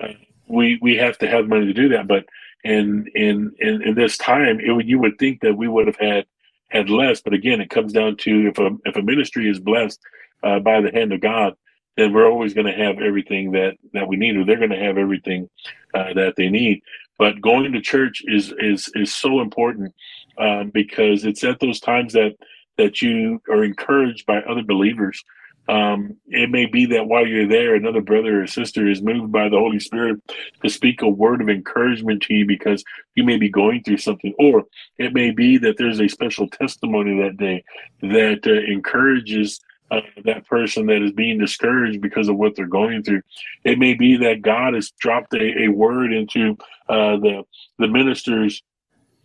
[0.00, 0.08] uh,
[0.48, 2.06] we we have to have money to do that.
[2.06, 2.24] But
[2.62, 5.96] in in in, in this time, it would, you would think that we would have
[5.96, 6.26] had
[6.68, 7.20] had less.
[7.20, 10.00] But again, it comes down to if a if a ministry is blessed
[10.42, 11.54] uh, by the hand of God,
[11.96, 14.76] then we're always going to have everything that that we need, or they're going to
[14.76, 15.48] have everything
[15.94, 16.82] uh, that they need.
[17.18, 19.94] But going to church is is is so important
[20.38, 22.34] uh, because it's at those times that
[22.76, 25.22] that you are encouraged by other believers.
[25.66, 29.48] Um, it may be that while you're there, another brother or sister is moved by
[29.48, 30.20] the Holy Spirit
[30.62, 32.84] to speak a word of encouragement to you because
[33.14, 34.64] you may be going through something, or
[34.98, 37.64] it may be that there's a special testimony that day
[38.02, 39.60] that uh, encourages
[39.98, 43.22] uh, that person that is being discouraged because of what they're going through.
[43.64, 46.56] It may be that God has dropped a, a word into
[46.88, 47.42] uh, the
[47.78, 48.62] the minister's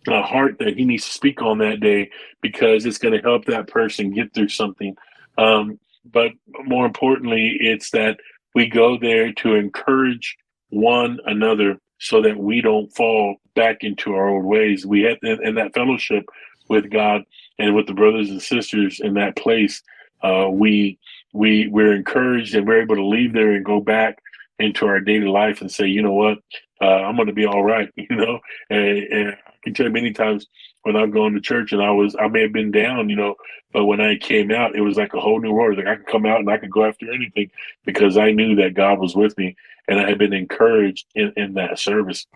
[0.08, 2.10] a heart that he needs to speak on that day
[2.40, 4.96] because it's going to help that person get through something.
[5.36, 5.78] Um,
[6.10, 6.32] but
[6.64, 8.18] more importantly, it's that
[8.54, 10.36] we go there to encourage
[10.70, 14.86] one another so that we don't fall back into our old ways.
[14.86, 16.24] We have in that fellowship
[16.68, 17.22] with God
[17.58, 19.82] and with the brothers and sisters in that place.
[20.22, 20.98] Uh, we
[21.32, 24.20] we we're encouraged and we're able to leave there and go back
[24.58, 26.38] into our daily life and say, you know what,
[26.80, 27.90] uh, I'm going to be all right.
[27.96, 30.46] You know, and, and can tell you many times
[30.82, 33.34] when I've gone to church and I was, I may have been down, you know,
[33.72, 35.76] but when I came out, it was like a whole new world.
[35.76, 37.50] Like I could come out and I could go after anything
[37.84, 39.56] because I knew that God was with me
[39.88, 42.26] and I had been encouraged in, in that service.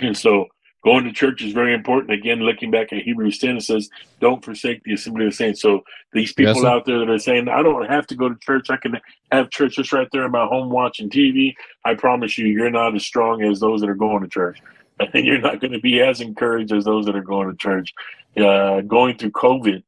[0.00, 0.46] And so
[0.82, 2.12] going to church is very important.
[2.12, 5.60] Again, looking back at Hebrews 10, it says, don't forsake the assembly of the saints.
[5.60, 8.36] So these people yes, out there that are saying, I don't have to go to
[8.36, 8.70] church.
[8.70, 8.98] I can
[9.30, 11.54] have church just right there in my home watching TV.
[11.84, 14.60] I promise you, you're not as strong as those that are going to church.
[15.14, 17.94] and you're not going to be as encouraged as those that are going to church.
[18.36, 19.82] Uh, going through COVID,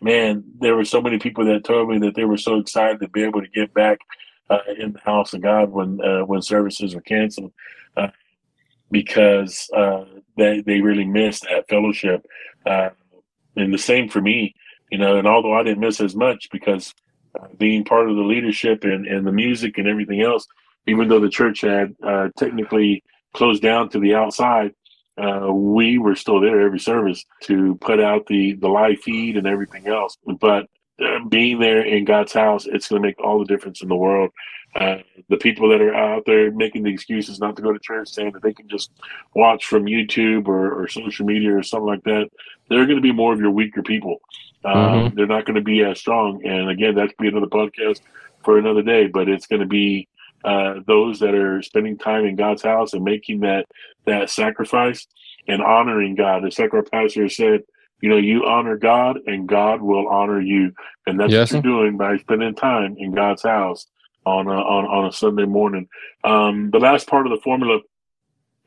[0.00, 3.08] man, there were so many people that told me that they were so excited to
[3.08, 3.98] be able to get back
[4.50, 7.52] uh, in the house of God when uh, when services were canceled.
[7.96, 8.08] Uh,
[8.94, 10.04] because uh,
[10.36, 12.24] they they really missed that fellowship.
[12.64, 12.90] Uh,
[13.56, 14.54] and the same for me,
[14.90, 15.16] you know.
[15.16, 16.94] And although I didn't miss as much because
[17.38, 20.46] uh, being part of the leadership and, and the music and everything else,
[20.86, 24.70] even though the church had uh, technically closed down to the outside,
[25.18, 29.48] uh, we were still there every service to put out the the live feed and
[29.48, 30.16] everything else.
[30.40, 30.66] But
[31.28, 34.30] being there in God's house, it's going to make all the difference in the world.
[34.74, 38.08] Uh, the people that are out there making the excuses not to go to church,
[38.08, 38.90] saying that they can just
[39.34, 42.28] watch from YouTube or, or social media or something like that,
[42.68, 44.20] they're going to be more of your weaker people.
[44.64, 45.16] Um, mm-hmm.
[45.16, 46.44] They're not going to be as strong.
[46.44, 48.00] And again, that could be another podcast
[48.42, 49.06] for another day.
[49.06, 50.08] But it's going to be
[50.44, 53.66] uh, those that are spending time in God's house and making that
[54.06, 55.06] that sacrifice
[55.46, 56.44] and honoring God.
[56.44, 57.62] As like our pastor said,
[58.00, 60.72] you know, you honor God and God will honor you.
[61.06, 61.52] And that's yes.
[61.52, 63.86] what you're doing by spending time in God's house
[64.26, 65.88] on a, on, on a Sunday morning.
[66.22, 67.80] Um, the last part of the formula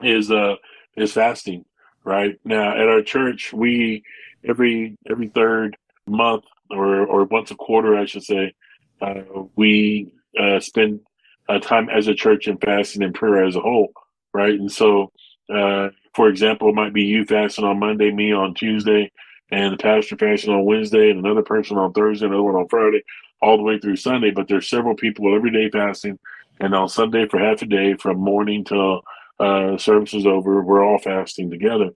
[0.01, 0.55] is uh,
[0.95, 1.65] is fasting.
[2.03, 4.03] Right now at our church, we
[4.47, 8.53] every every third month or or once a quarter, I should say,
[9.01, 9.21] uh,
[9.55, 11.01] we uh, spend
[11.49, 13.91] uh, time as a church in fasting and prayer as a whole.
[14.34, 15.11] Right, and so
[15.53, 19.11] uh, for example, it might be you fasting on Monday, me on Tuesday,
[19.51, 23.03] and the pastor fasting on Wednesday, and another person on Thursday, another one on Friday,
[23.41, 24.31] all the way through Sunday.
[24.31, 26.19] But there's several people every day fasting,
[26.59, 29.01] and on Sunday for half a day from morning till
[29.39, 31.91] uh, service is over, we're all fasting together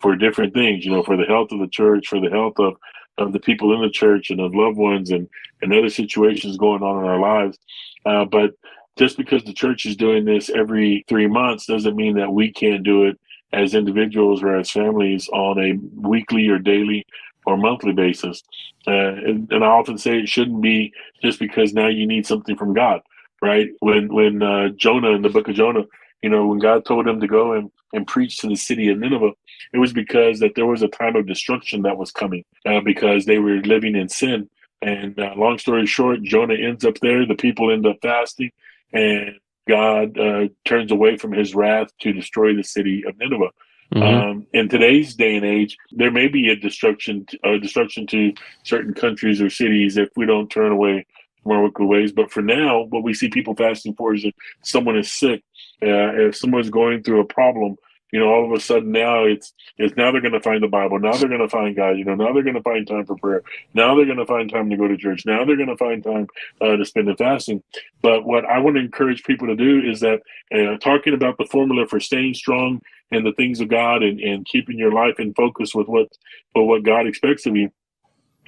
[0.00, 0.84] for different things.
[0.84, 2.74] You know, for the health of the church, for the health of
[3.18, 5.28] of the people in the church and of loved ones, and
[5.62, 7.58] and other situations going on in our lives.
[8.04, 8.52] Uh, but
[8.96, 12.82] just because the church is doing this every three months doesn't mean that we can't
[12.82, 13.18] do it
[13.52, 15.74] as individuals or as families on a
[16.08, 17.06] weekly or daily
[17.46, 18.42] or monthly basis.
[18.86, 20.92] Uh, and, and, I often say it shouldn't be
[21.22, 23.00] just because now you need something from God,
[23.40, 23.68] right?
[23.80, 25.84] When when uh, Jonah in the book of Jonah,
[26.22, 28.98] you know, when God told him to go and, and preach to the city of
[28.98, 29.32] Nineveh,
[29.72, 33.24] it was because that there was a time of destruction that was coming uh, because
[33.24, 34.48] they were living in sin.
[34.82, 37.26] And uh, long story short, Jonah ends up there.
[37.26, 38.50] The people end up fasting,
[38.92, 39.32] and
[39.68, 43.50] God uh, turns away from his wrath to destroy the city of Nineveh.
[43.94, 44.02] Mm-hmm.
[44.02, 48.32] Um, in today's day and age, there may be a destruction, a destruction to
[48.64, 51.06] certain countries or cities if we don't turn away
[51.42, 52.12] from our wicked ways.
[52.12, 55.42] But for now, what we see people fasting for is if someone is sick,
[55.82, 57.76] uh, if someone's going through a problem,
[58.16, 60.68] you know, all of a sudden now it's it's now they're going to find the
[60.68, 60.98] Bible.
[60.98, 61.98] Now they're going to find God.
[61.98, 63.42] You know, now they're going to find time for prayer.
[63.74, 65.26] Now they're going to find time to go to church.
[65.26, 66.26] Now they're going to find time
[66.62, 67.62] uh, to spend in fasting.
[68.00, 71.44] But what I want to encourage people to do is that uh, talking about the
[71.44, 75.34] formula for staying strong in the things of God and, and keeping your life in
[75.34, 76.08] focus with what
[76.54, 77.70] with what God expects of you.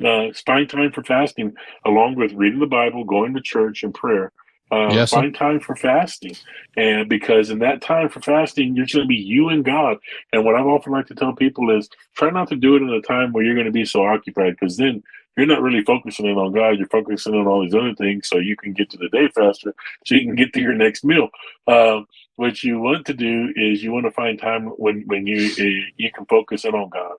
[0.02, 1.52] Uh, find time for fasting,
[1.84, 4.32] along with reading the Bible, going to church, and prayer.
[4.70, 6.36] Uh, yes, find time for fasting,
[6.76, 9.96] and because in that time for fasting, you're going to be you and God.
[10.32, 12.90] And what I've often like to tell people is try not to do it in
[12.90, 15.02] a time where you're going to be so occupied, because then
[15.36, 16.78] you're not really focusing in on God.
[16.78, 19.74] You're focusing on all these other things, so you can get to the day faster,
[20.04, 21.28] so you can get to your next meal.
[21.66, 22.06] Um,
[22.36, 25.90] what you want to do is you want to find time when when you eh,
[25.96, 27.16] you can focus in on God.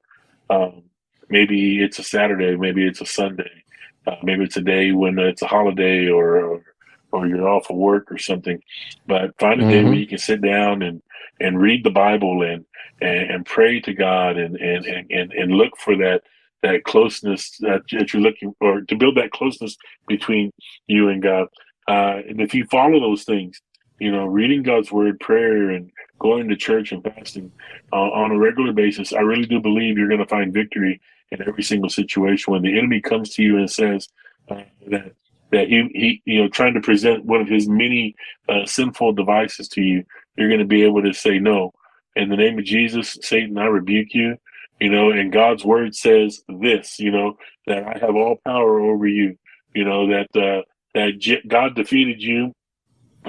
[0.49, 0.83] Um,
[1.29, 3.63] maybe it's a Saturday, maybe it's a Sunday,
[4.07, 6.63] uh, maybe it's a day when it's a holiday or, or
[7.11, 8.61] or you're off of work or something.
[9.07, 9.71] But find a mm-hmm.
[9.71, 9.99] day where mm-hmm.
[10.01, 11.01] you can sit down and,
[11.39, 12.65] and read the Bible and,
[13.01, 16.23] and, and pray to God and, and, and, and look for that,
[16.61, 20.51] that closeness that, that you're looking for to build that closeness between
[20.87, 21.47] you and God.
[21.87, 23.61] Uh, and if you follow those things,
[23.99, 27.51] you know, reading God's word, prayer, and going to church and fasting
[27.91, 31.01] uh, on a regular basis, I really do believe you're going to find victory
[31.31, 32.53] in every single situation.
[32.53, 34.07] When the enemy comes to you and says
[34.49, 35.13] uh, that
[35.51, 38.15] that he, he you know trying to present one of his many
[38.47, 40.03] uh, sinful devices to you
[40.37, 41.71] you're going to be able to say no
[42.15, 44.35] in the name of jesus satan i rebuke you
[44.79, 47.37] you know and god's word says this you know
[47.67, 49.37] that i have all power over you
[49.73, 50.61] you know that uh,
[50.93, 52.53] that J- god defeated you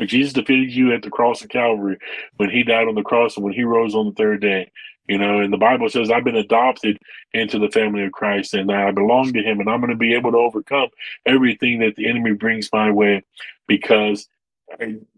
[0.07, 1.99] Jesus defeated you at the cross of Calvary
[2.37, 4.71] when he died on the cross and when he rose on the third day.
[5.07, 6.99] You know, and the Bible says, I've been adopted
[7.33, 10.15] into the family of Christ and I belong to him and I'm going to be
[10.15, 10.89] able to overcome
[11.27, 13.25] everything that the enemy brings my way
[13.67, 14.29] because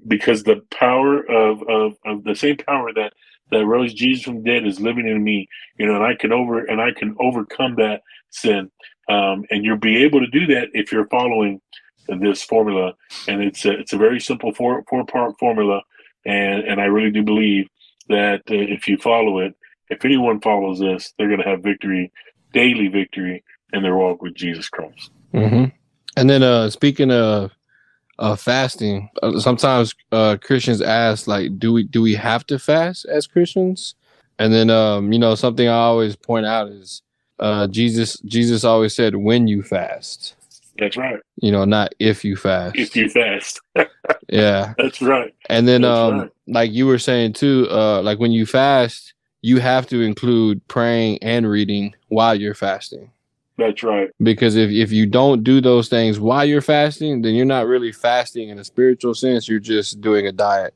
[0.09, 3.13] because the power of, of, of the same power that
[3.51, 5.47] that rose Jesus from the dead is living in me,
[5.79, 8.71] you know, and I can over and I can overcome that sin.
[9.11, 11.61] Um, and you'll be able to do that if you're following
[12.09, 12.95] this formula.
[13.29, 15.83] And it's a, it's a very simple four four part formula,
[16.25, 17.69] and and I really do believe
[18.09, 19.55] that uh, if you follow it,
[19.93, 22.13] if anyone follows this, they're going to have victory,
[22.53, 25.11] daily victory in their walk with Jesus Christ.
[25.35, 25.65] Mm-hmm.
[26.17, 27.53] And then, uh, speaking of
[28.19, 29.11] uh, fasting.
[29.23, 33.95] Uh, sometimes uh, Christians ask, like, do we do we have to fast as Christians?
[34.39, 37.03] And then, um, you know, something I always point out is
[37.39, 38.19] uh, Jesus.
[38.21, 40.37] Jesus always said, "When you fast."
[40.79, 41.21] That's right.
[41.37, 42.77] You know, not if you fast.
[42.77, 43.61] If you fast.
[44.29, 44.73] yeah.
[44.79, 45.35] That's right.
[45.51, 46.31] And then, That's um, right.
[46.47, 49.13] like you were saying too, uh, like when you fast,
[49.43, 53.11] you have to include praying and reading while you're fasting.
[53.59, 54.11] That's right.
[54.23, 57.93] Because if, if you don't do those things while you're fasting, then you're not really
[57.93, 59.47] fasting in a spiritual sense.
[59.47, 60.75] You're just doing a diet,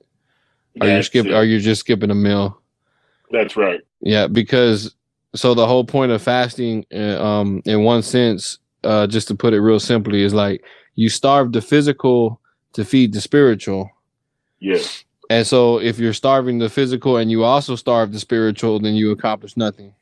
[0.80, 1.34] or you're That's skipping, it.
[1.34, 2.60] or you're just skipping a meal.
[3.30, 3.80] That's right.
[4.00, 4.94] Yeah, because
[5.34, 9.54] so the whole point of fasting, uh, um, in one sense, uh, just to put
[9.54, 10.62] it real simply, is like
[10.94, 12.40] you starve the physical
[12.74, 13.90] to feed the spiritual.
[14.60, 15.04] Yes.
[15.29, 19.11] And so if you're starving the physical and you also starve the spiritual, then you
[19.11, 19.95] accomplish nothing.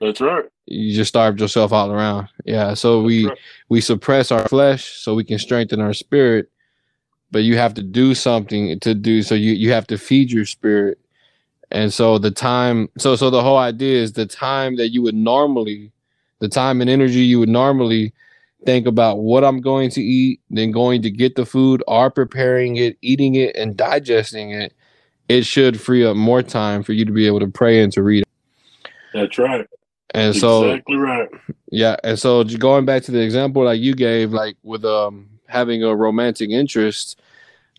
[0.00, 0.44] That's right.
[0.66, 2.28] You just starved yourself all around.
[2.44, 2.74] Yeah.
[2.74, 3.38] So we right.
[3.68, 6.50] we suppress our flesh so we can strengthen our spirit.
[7.30, 10.44] But you have to do something to do so you you have to feed your
[10.44, 10.98] spirit.
[11.70, 15.14] And so the time so so the whole idea is the time that you would
[15.14, 15.92] normally
[16.40, 18.12] the time and energy you would normally
[18.64, 22.76] think about what I'm going to eat, then going to get the food are preparing
[22.76, 24.72] it, eating it and digesting it,
[25.28, 28.02] it should free up more time for you to be able to pray and to
[28.02, 28.24] read.
[29.12, 29.66] That's right.
[30.14, 31.28] And so exactly right.
[31.70, 35.82] yeah, and so going back to the example like you gave, like with um having
[35.82, 37.20] a romantic interest,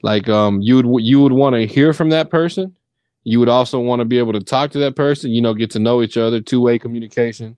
[0.04, 2.76] like um you would you would want to hear from that person.
[3.24, 5.72] You would also want to be able to talk to that person, you know, get
[5.72, 7.58] to know each other, two way communication,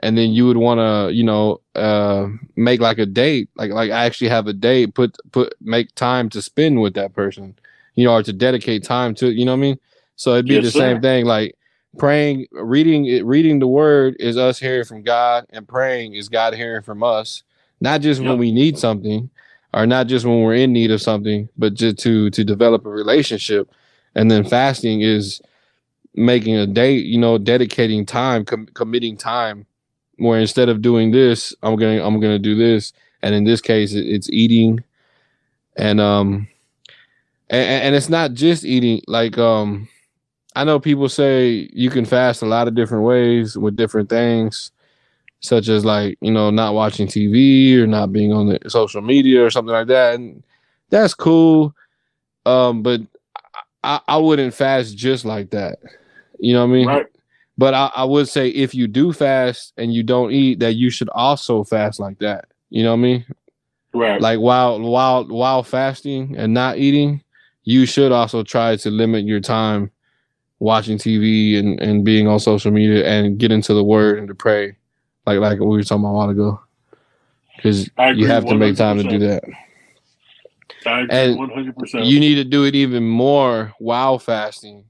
[0.00, 3.90] and then you would want to, you know, uh make like a date, like like
[3.90, 7.54] I actually have a date, put put make time to spend with that person,
[7.94, 9.78] you know, or to dedicate time to, you know what I mean?
[10.16, 10.80] So it'd be Yes, the sir.
[10.80, 11.56] same thing, like
[11.98, 16.52] praying reading it reading the word is us hearing from god and praying is god
[16.54, 17.42] hearing from us
[17.80, 19.30] not just when we need something
[19.72, 22.90] or not just when we're in need of something but just to to develop a
[22.90, 23.70] relationship
[24.14, 25.40] and then fasting is
[26.14, 29.66] making a date you know dedicating time com- committing time
[30.18, 32.92] where instead of doing this i'm gonna i'm gonna do this
[33.22, 34.82] and in this case it, it's eating
[35.76, 36.48] and um
[37.50, 39.88] and, and it's not just eating like um
[40.56, 44.72] I know people say you can fast a lot of different ways with different things,
[45.40, 49.44] such as like, you know, not watching TV or not being on the social media
[49.44, 50.14] or something like that.
[50.14, 50.42] And
[50.88, 51.74] that's cool.
[52.46, 53.02] Um, but
[53.84, 55.78] I, I wouldn't fast just like that.
[56.38, 56.86] You know what I mean?
[56.86, 57.06] Right.
[57.58, 60.90] But I, I would say if you do fast and you don't eat, that you
[60.90, 62.46] should also fast like that.
[62.70, 63.26] You know what I mean?
[63.94, 64.20] Right.
[64.20, 67.22] Like while while while fasting and not eating,
[67.64, 69.90] you should also try to limit your time
[70.58, 74.34] watching TV and, and being on social media and get into the word and to
[74.34, 74.76] pray.
[75.24, 76.60] Like like we were talking about a while ago.
[77.56, 79.42] Because you have to make time to do that.
[80.84, 82.04] I agree and one hundred percent.
[82.04, 84.84] You need to do it even more while fasting.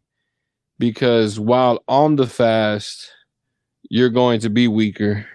[0.78, 3.10] Because while on the fast,
[3.88, 5.26] you're going to be weaker.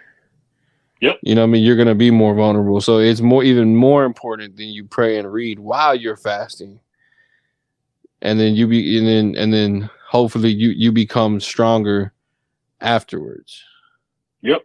[1.01, 1.17] Yep.
[1.23, 1.63] You know what I mean?
[1.63, 2.79] You're gonna be more vulnerable.
[2.79, 6.79] So it's more even more important than you pray and read while you're fasting.
[8.21, 12.13] And then you be and then and then hopefully you you become stronger
[12.81, 13.63] afterwards.
[14.41, 14.61] Yep.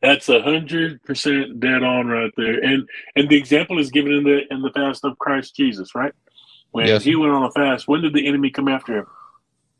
[0.00, 2.58] That's a hundred percent dead on right there.
[2.58, 6.12] And and the example is given in the in the fast of Christ Jesus, right?
[6.72, 7.04] When Yes.
[7.04, 9.06] he went on a fast, when did the enemy come after him?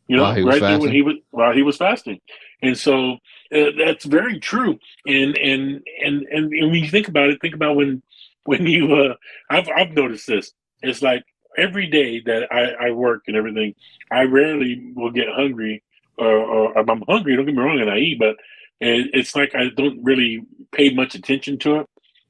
[0.08, 2.20] You know, right there when he was while he was fasting.
[2.60, 3.14] And so
[3.54, 4.78] uh, that's very true.
[5.06, 8.02] And and and and when you think about it, think about when
[8.44, 9.14] when you uh
[9.50, 10.52] I've I've noticed this.
[10.82, 11.24] It's like
[11.56, 13.74] every day that I, I work and everything,
[14.10, 15.82] I rarely will get hungry
[16.18, 18.36] or, or I'm hungry, don't get me wrong, and I eat, but
[18.80, 21.86] it, it's like I don't really pay much attention to it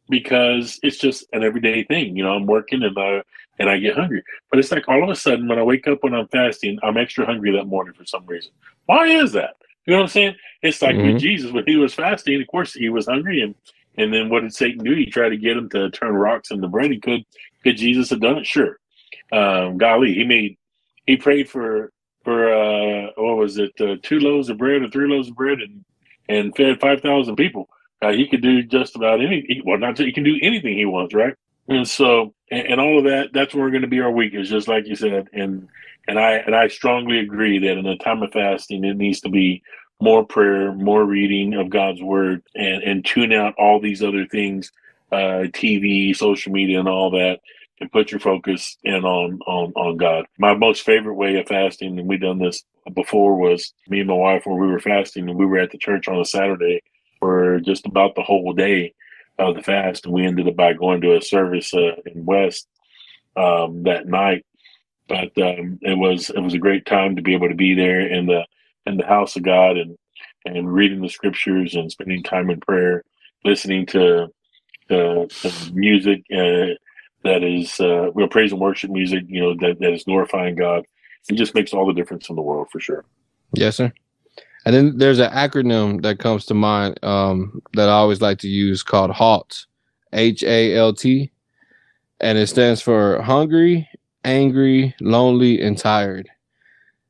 [0.08, 2.16] because it's just an everyday thing.
[2.16, 3.22] You know, I'm working and I
[3.58, 5.98] and I get hungry, but it's like all of a sudden when I wake up
[6.02, 8.52] when I'm fasting, I'm extra hungry that morning for some reason.
[8.86, 9.56] Why is that?
[9.86, 10.34] You know what I'm saying?
[10.62, 11.06] It's like Mhm.
[11.06, 13.54] with Jesus when he was fasting, of course he was hungry, and
[13.98, 14.94] and then what did Satan do?
[14.94, 16.90] He tried to get him to turn rocks into bread.
[16.90, 17.24] He could
[17.64, 18.46] could Jesus have done it?
[18.46, 18.78] Sure.
[19.32, 20.56] Um, golly, he made
[21.06, 21.92] he prayed for
[22.24, 25.58] for uh what was it uh, two loaves of bread or three loaves of bread
[25.60, 25.84] and
[26.28, 27.68] and fed five thousand people.
[28.00, 29.62] Uh, he could do just about anything.
[29.64, 31.34] Well, not he can do anything he wants, right?
[31.68, 33.30] And so and, and all of that.
[33.32, 35.28] That's where we're going to be our weakness, just like you said.
[35.32, 35.68] And
[36.06, 39.28] and I and I strongly agree that in a time of fasting, it needs to
[39.28, 39.62] be
[40.00, 44.70] more prayer, more reading of God's word, and and tune out all these other things,
[45.12, 47.40] uh, TV, social media, and all that,
[47.80, 50.26] and put your focus in on on on God.
[50.38, 54.14] My most favorite way of fasting, and we've done this before, was me and my
[54.14, 56.82] wife when we were fasting, and we were at the church on a Saturday
[57.20, 58.92] for just about the whole day.
[59.38, 62.68] Of the fast, and we ended up by going to a service uh, in West
[63.36, 64.44] um, that night.
[65.08, 68.00] But um, it was it was a great time to be able to be there
[68.00, 68.46] in the
[68.86, 69.96] in the house of God and
[70.44, 73.04] and reading the scriptures and spending time in prayer,
[73.44, 74.28] listening to
[74.88, 76.74] the music uh,
[77.24, 79.24] that is uh, well, praise and worship music.
[79.28, 80.84] You know that that is glorifying God.
[81.28, 83.04] It just makes all the difference in the world for sure.
[83.54, 83.92] Yes, sir.
[84.64, 88.48] And then there's an acronym that comes to mind um, that I always like to
[88.48, 89.66] use called HALT,
[90.12, 91.32] H A L T,
[92.20, 93.88] and it stands for hungry,
[94.24, 96.28] angry, lonely, and tired.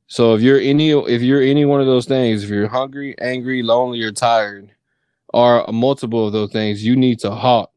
[0.06, 3.62] So if you're any if you're any one of those things, if you're hungry, angry,
[3.62, 4.70] lonely, or tired,
[5.32, 7.70] or multiple of those things, you need to halt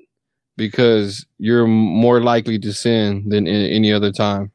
[0.58, 4.52] because you're more likely to sin than in any other time.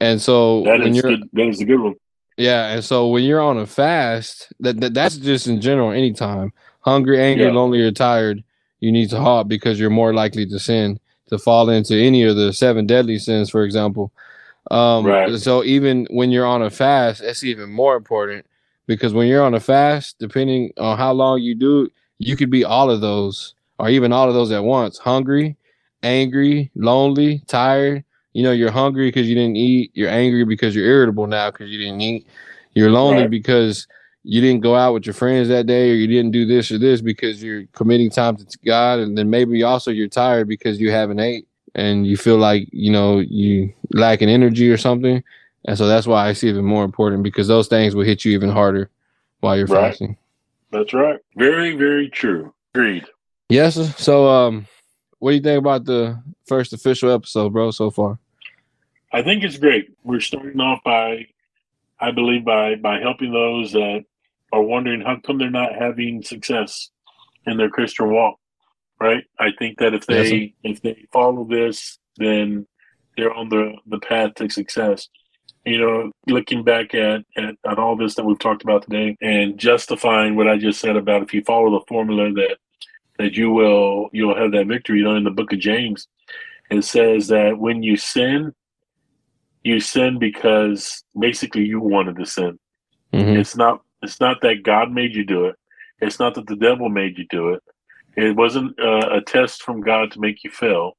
[0.00, 1.28] And so That when is you're good.
[1.32, 1.94] That is a good one.
[2.40, 6.52] Yeah, and so when you're on a fast, that, that that's just in general anytime.
[6.80, 7.52] Hungry, angry, Yeah.
[7.52, 8.42] lonely, or tired,
[8.80, 12.36] you need to halt because you're more likely to sin, to fall into any of
[12.36, 14.10] the seven deadly sins, for example.
[14.70, 15.38] Um Right.
[15.38, 18.46] so even when you're on a fast, it's even more important
[18.86, 22.64] because when you're on a fast, depending on how long you do, you could be
[22.64, 24.98] all of those or even all of those at once.
[24.98, 25.56] Hungry,
[26.02, 28.04] angry, lonely, tired.
[28.32, 29.90] You know, you're hungry because you didn't eat.
[29.94, 32.26] You're angry because you're irritable now because you didn't eat.
[32.74, 33.30] You're lonely Right.
[33.30, 33.88] because
[34.22, 36.78] you didn't go out with your friends that day or you didn't do this or
[36.78, 39.00] this because you're committing time to God.
[39.00, 42.92] And then maybe also you're tired because you haven't ate and you feel like, you
[42.92, 45.24] know, you lacking energy or something.
[45.64, 48.24] And so that's why I see it even more important because those things will hit
[48.24, 48.90] you even harder
[49.40, 49.88] while you're Right.
[49.90, 50.16] fasting.
[50.70, 51.18] That's right.
[51.36, 52.52] Very, very true.
[52.74, 53.04] Agreed.
[53.48, 53.74] Yes.
[53.96, 54.66] So, um,
[55.20, 58.18] what do you think about the first official episode, bro, so far?
[59.12, 59.90] I think it's great.
[60.02, 61.26] We're starting off by,
[62.00, 64.04] I believe, by by helping those that
[64.52, 66.90] are wondering how come they're not having success
[67.46, 68.38] in their Christian walk.
[68.98, 69.24] Right.
[69.38, 72.66] I think that if Yes, they if they follow this, then
[73.16, 75.08] they're on the the path to success.
[75.66, 79.58] You know, looking back at, at at all this that we've talked about today, and
[79.58, 82.56] justifying what I just said about if you follow the formula that
[83.20, 84.98] that you will you'll have that victory.
[84.98, 86.08] You know, in the book of James,
[86.70, 88.54] it says that when you sin,
[89.62, 92.58] you sin because basically you wanted to sin.
[93.12, 93.38] Mhm.
[93.38, 95.56] It's not it's not that God made you do it.
[96.00, 97.62] It's not that the devil made you do it.
[98.16, 100.96] It wasn't uh, a test from God to make you fail.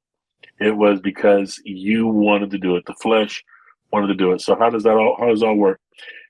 [0.60, 2.86] It was because you wanted to do it.
[2.86, 3.44] The flesh
[3.92, 4.42] wanted to do it.
[4.42, 5.80] So how does that all how does all work?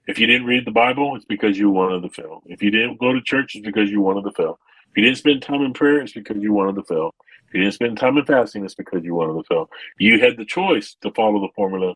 [0.07, 2.41] If you didn't read the Bible, it's because you wanted to fail.
[2.45, 4.57] If you didn't go to church, it's because you wanted to fail.
[4.91, 7.13] If you didn't spend time in prayer, it's because you wanted to fail.
[7.47, 9.69] If you didn't spend time in fasting, it's because you wanted to fail.
[9.97, 11.95] You had the choice to follow the formula,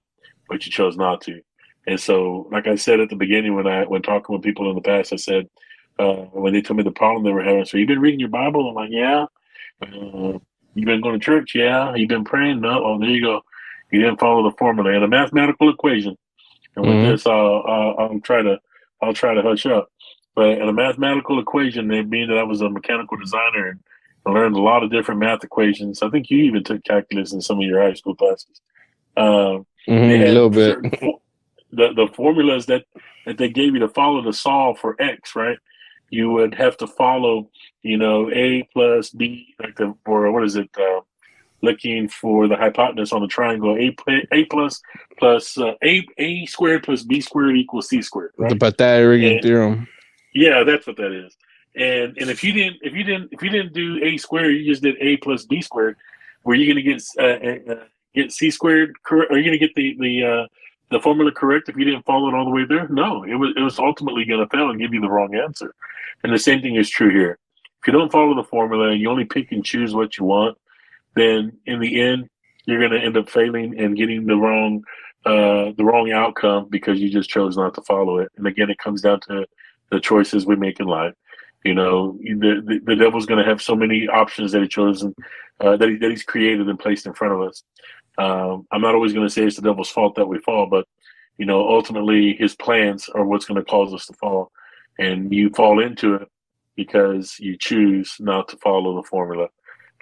[0.50, 1.42] but you chose not to.
[1.88, 4.76] And so, like I said at the beginning, when I when talking with people in
[4.76, 5.48] the past, I said
[6.00, 8.30] uh, when they told me the problem they were having, so you've been reading your
[8.30, 8.70] Bible?
[8.70, 9.26] I'm like, yeah.
[9.82, 10.40] Uh,
[10.74, 11.54] you've been going to church?
[11.56, 11.94] Yeah.
[11.96, 12.62] You've been praying?
[12.62, 12.84] No.
[12.84, 13.42] Oh, there you go.
[13.92, 16.18] You didn't follow the formula and a mathematical equation.
[16.76, 17.12] And with Mhm.
[17.12, 18.60] this, I'll, I'll I'll try to
[19.02, 19.90] I'll try to hush up.
[20.36, 23.80] But in a mathematical equation, it being that I was a mechanical designer and
[24.26, 26.02] I learned a lot of different math equations.
[26.02, 28.62] I think you even took calculus in some of your high school classes.
[29.18, 30.74] Um, Mhm, a little bit.
[30.74, 31.14] certain
[31.72, 32.86] the the formulas that
[33.26, 35.58] that they gave you to follow to solve for x, right?
[36.10, 37.50] You would have to follow,
[37.84, 40.70] you know, a plus b, like the or what is it?
[40.78, 41.02] Uh,
[41.62, 43.76] looking for the hypotenuse on the triangle.
[43.78, 43.96] A
[44.32, 44.82] a plus
[45.20, 48.32] plus uh, a a squared plus b squared equals c squared.
[48.38, 48.50] Right?
[48.50, 49.88] The Pythagorean And- theorem.
[50.36, 51.36] Yeah, that's what that is.
[51.76, 54.66] And and if you didn't if you didn't if you didn't do a squared, you
[54.66, 55.96] just did a plus b squared.
[56.44, 58.94] Were you going to get uh, uh, get c squared?
[59.10, 60.48] Are you going to get the the uh,
[60.92, 62.88] the formula correct if you didn't follow it all the way there?
[62.90, 65.74] No, it was it was ultimately going to fail and give you the wrong answer.
[66.24, 67.40] And the same thing is true here.
[67.82, 70.58] If you don't follow the formula and you only pick and choose what you want,
[71.16, 72.30] then in the end
[72.66, 74.84] you're going to end up failing and getting the wrong
[75.26, 78.32] uh, the wrong outcome because you just chose not to follow it.
[78.38, 79.46] And again, it comes down to
[79.92, 81.14] the choices we make in life.
[81.64, 85.16] You know, the the, the devil's going to have so many options that he chosen
[85.60, 87.64] uh, that he, that he's created and placed in front of us.
[88.18, 90.88] Um, I'm not always going to say it's the devil's fault that we fall, but
[91.38, 94.52] you know, ultimately his plans are what's going to cause us to fall,
[95.00, 96.30] and you fall into it
[96.76, 99.48] because you choose not to follow the formula.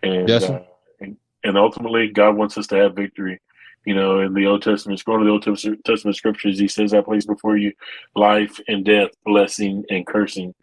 [0.01, 0.63] And Yes, uh,
[0.99, 3.39] and, and ultimately, God wants us to have victory.
[3.85, 5.43] You know, in the Old Testament, going to the Old
[5.83, 7.73] Testament scriptures, He says, "I place before you
[8.15, 10.53] life and death, blessing and cursing."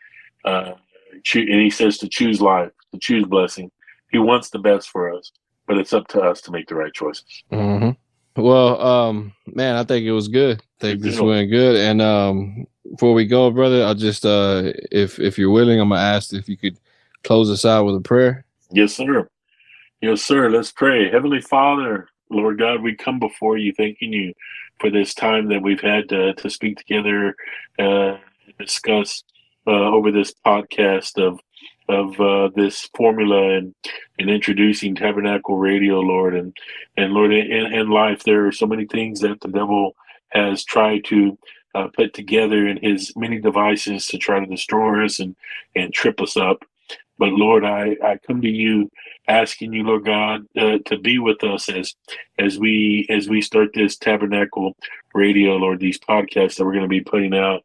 [0.44, 0.72] Uh,
[1.34, 3.70] and He says to choose life, to choose blessing.
[4.10, 5.32] He wants the best for us,
[5.66, 7.44] but it's up to us to make the right choices.
[7.50, 7.90] hmm
[8.36, 10.60] Well, um, man, I think it was good.
[10.60, 11.76] I think this went good.
[11.76, 16.00] And um, before we go, brother, I'll just uh, if if you're willing, I'm gonna
[16.00, 16.78] ask if you could
[17.22, 18.44] close us out with a prayer.
[18.72, 19.28] Yes, sir.
[20.00, 20.48] Yes, sir.
[20.48, 21.10] Let's pray.
[21.10, 24.34] Heavenly Father, Lord God, we come before you thanking you
[24.78, 27.36] for this time that we've had to, to speak together,
[27.78, 28.16] uh,
[28.58, 29.24] discuss
[29.66, 31.40] uh, over this podcast of
[31.88, 33.74] of uh, this formula and,
[34.20, 36.56] and introducing Tabernacle Radio, Lord, and
[36.96, 39.96] and Lord, in, in life there are so many things that the devil
[40.28, 41.36] has tried to
[41.74, 45.34] uh, put together in his many devices to try to destroy us and
[45.74, 46.64] and trip us up.
[47.20, 48.90] But Lord, I, I come to you
[49.28, 51.94] asking you, Lord God, uh, to be with us as
[52.38, 54.74] as we as we start this tabernacle
[55.14, 57.62] radio, Lord, these podcasts that we're going to be putting out.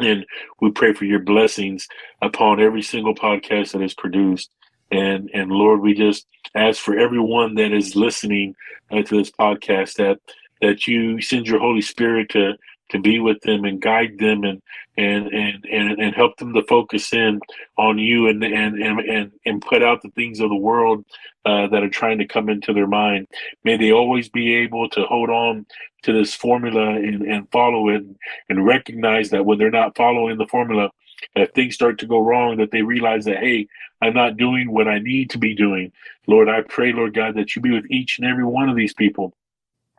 [0.00, 0.26] And
[0.60, 1.86] we pray for your blessings
[2.22, 4.50] upon every single podcast that is produced.
[4.90, 6.26] And and Lord, we just
[6.56, 8.56] ask for everyone that is listening
[8.90, 10.18] uh, to this podcast that
[10.60, 12.54] that you send your Holy Spirit to
[12.92, 14.62] to be with them and guide them and
[14.96, 17.40] and and and, and help them to focus in
[17.76, 21.04] on you and and and and, put out the things of the world
[21.46, 23.26] uh, that are trying to come into their mind.
[23.64, 25.66] May they always be able to hold on
[26.02, 28.04] to this formula and, and follow it
[28.48, 30.90] and recognize that when they're not following the formula,
[31.34, 33.68] if things start to go wrong, that they realize that, hey,
[34.02, 35.92] I'm not doing what I need to be doing.
[36.26, 38.94] Lord, I pray, Lord God, that you be with each and every one of these
[38.94, 39.32] people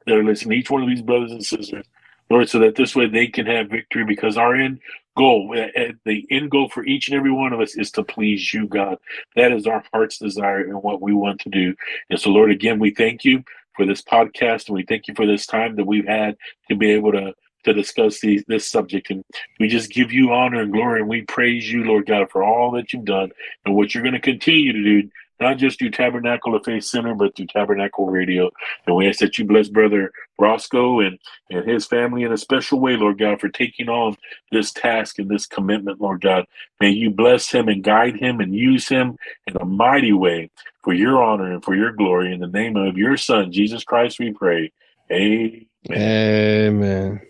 [0.06, 1.86] that are listening, each one of these brothers and sisters.
[2.34, 4.80] Lord, so that this way they can have victory because our end
[5.16, 8.04] goal, eh, eh, the end goal for each and every one of us is to
[8.04, 8.98] please you, God.
[9.36, 11.76] That is our heart's desire and what we want to do.
[12.10, 13.44] And so, Lord, again, we thank you
[13.76, 16.36] for this podcast and we thank you for this time that we've had
[16.70, 17.36] to be able to
[17.66, 19.10] to discuss these, this subject.
[19.10, 19.24] And
[19.60, 22.72] we just give you honor and glory and we praise you, Lord God, for all
[22.72, 23.32] that you've done
[23.64, 25.10] and what you're going to continue to do
[25.44, 28.50] not just through Tabernacle of Faith Center, but through Tabernacle Radio.
[28.88, 32.80] And we ask that you bless Brother Rosco and, and his family in a special
[32.80, 34.18] way, Lord God, for taking on
[34.52, 36.46] this task and this commitment, Lord God.
[36.80, 39.18] May you bless him and guide him and use him
[39.48, 40.50] in a mighty way
[40.84, 42.34] for your honor and for your glory.
[42.34, 44.72] In the name of your Son, Jesus Christ, we pray.
[45.12, 45.68] Amen.
[45.92, 47.22] Amen.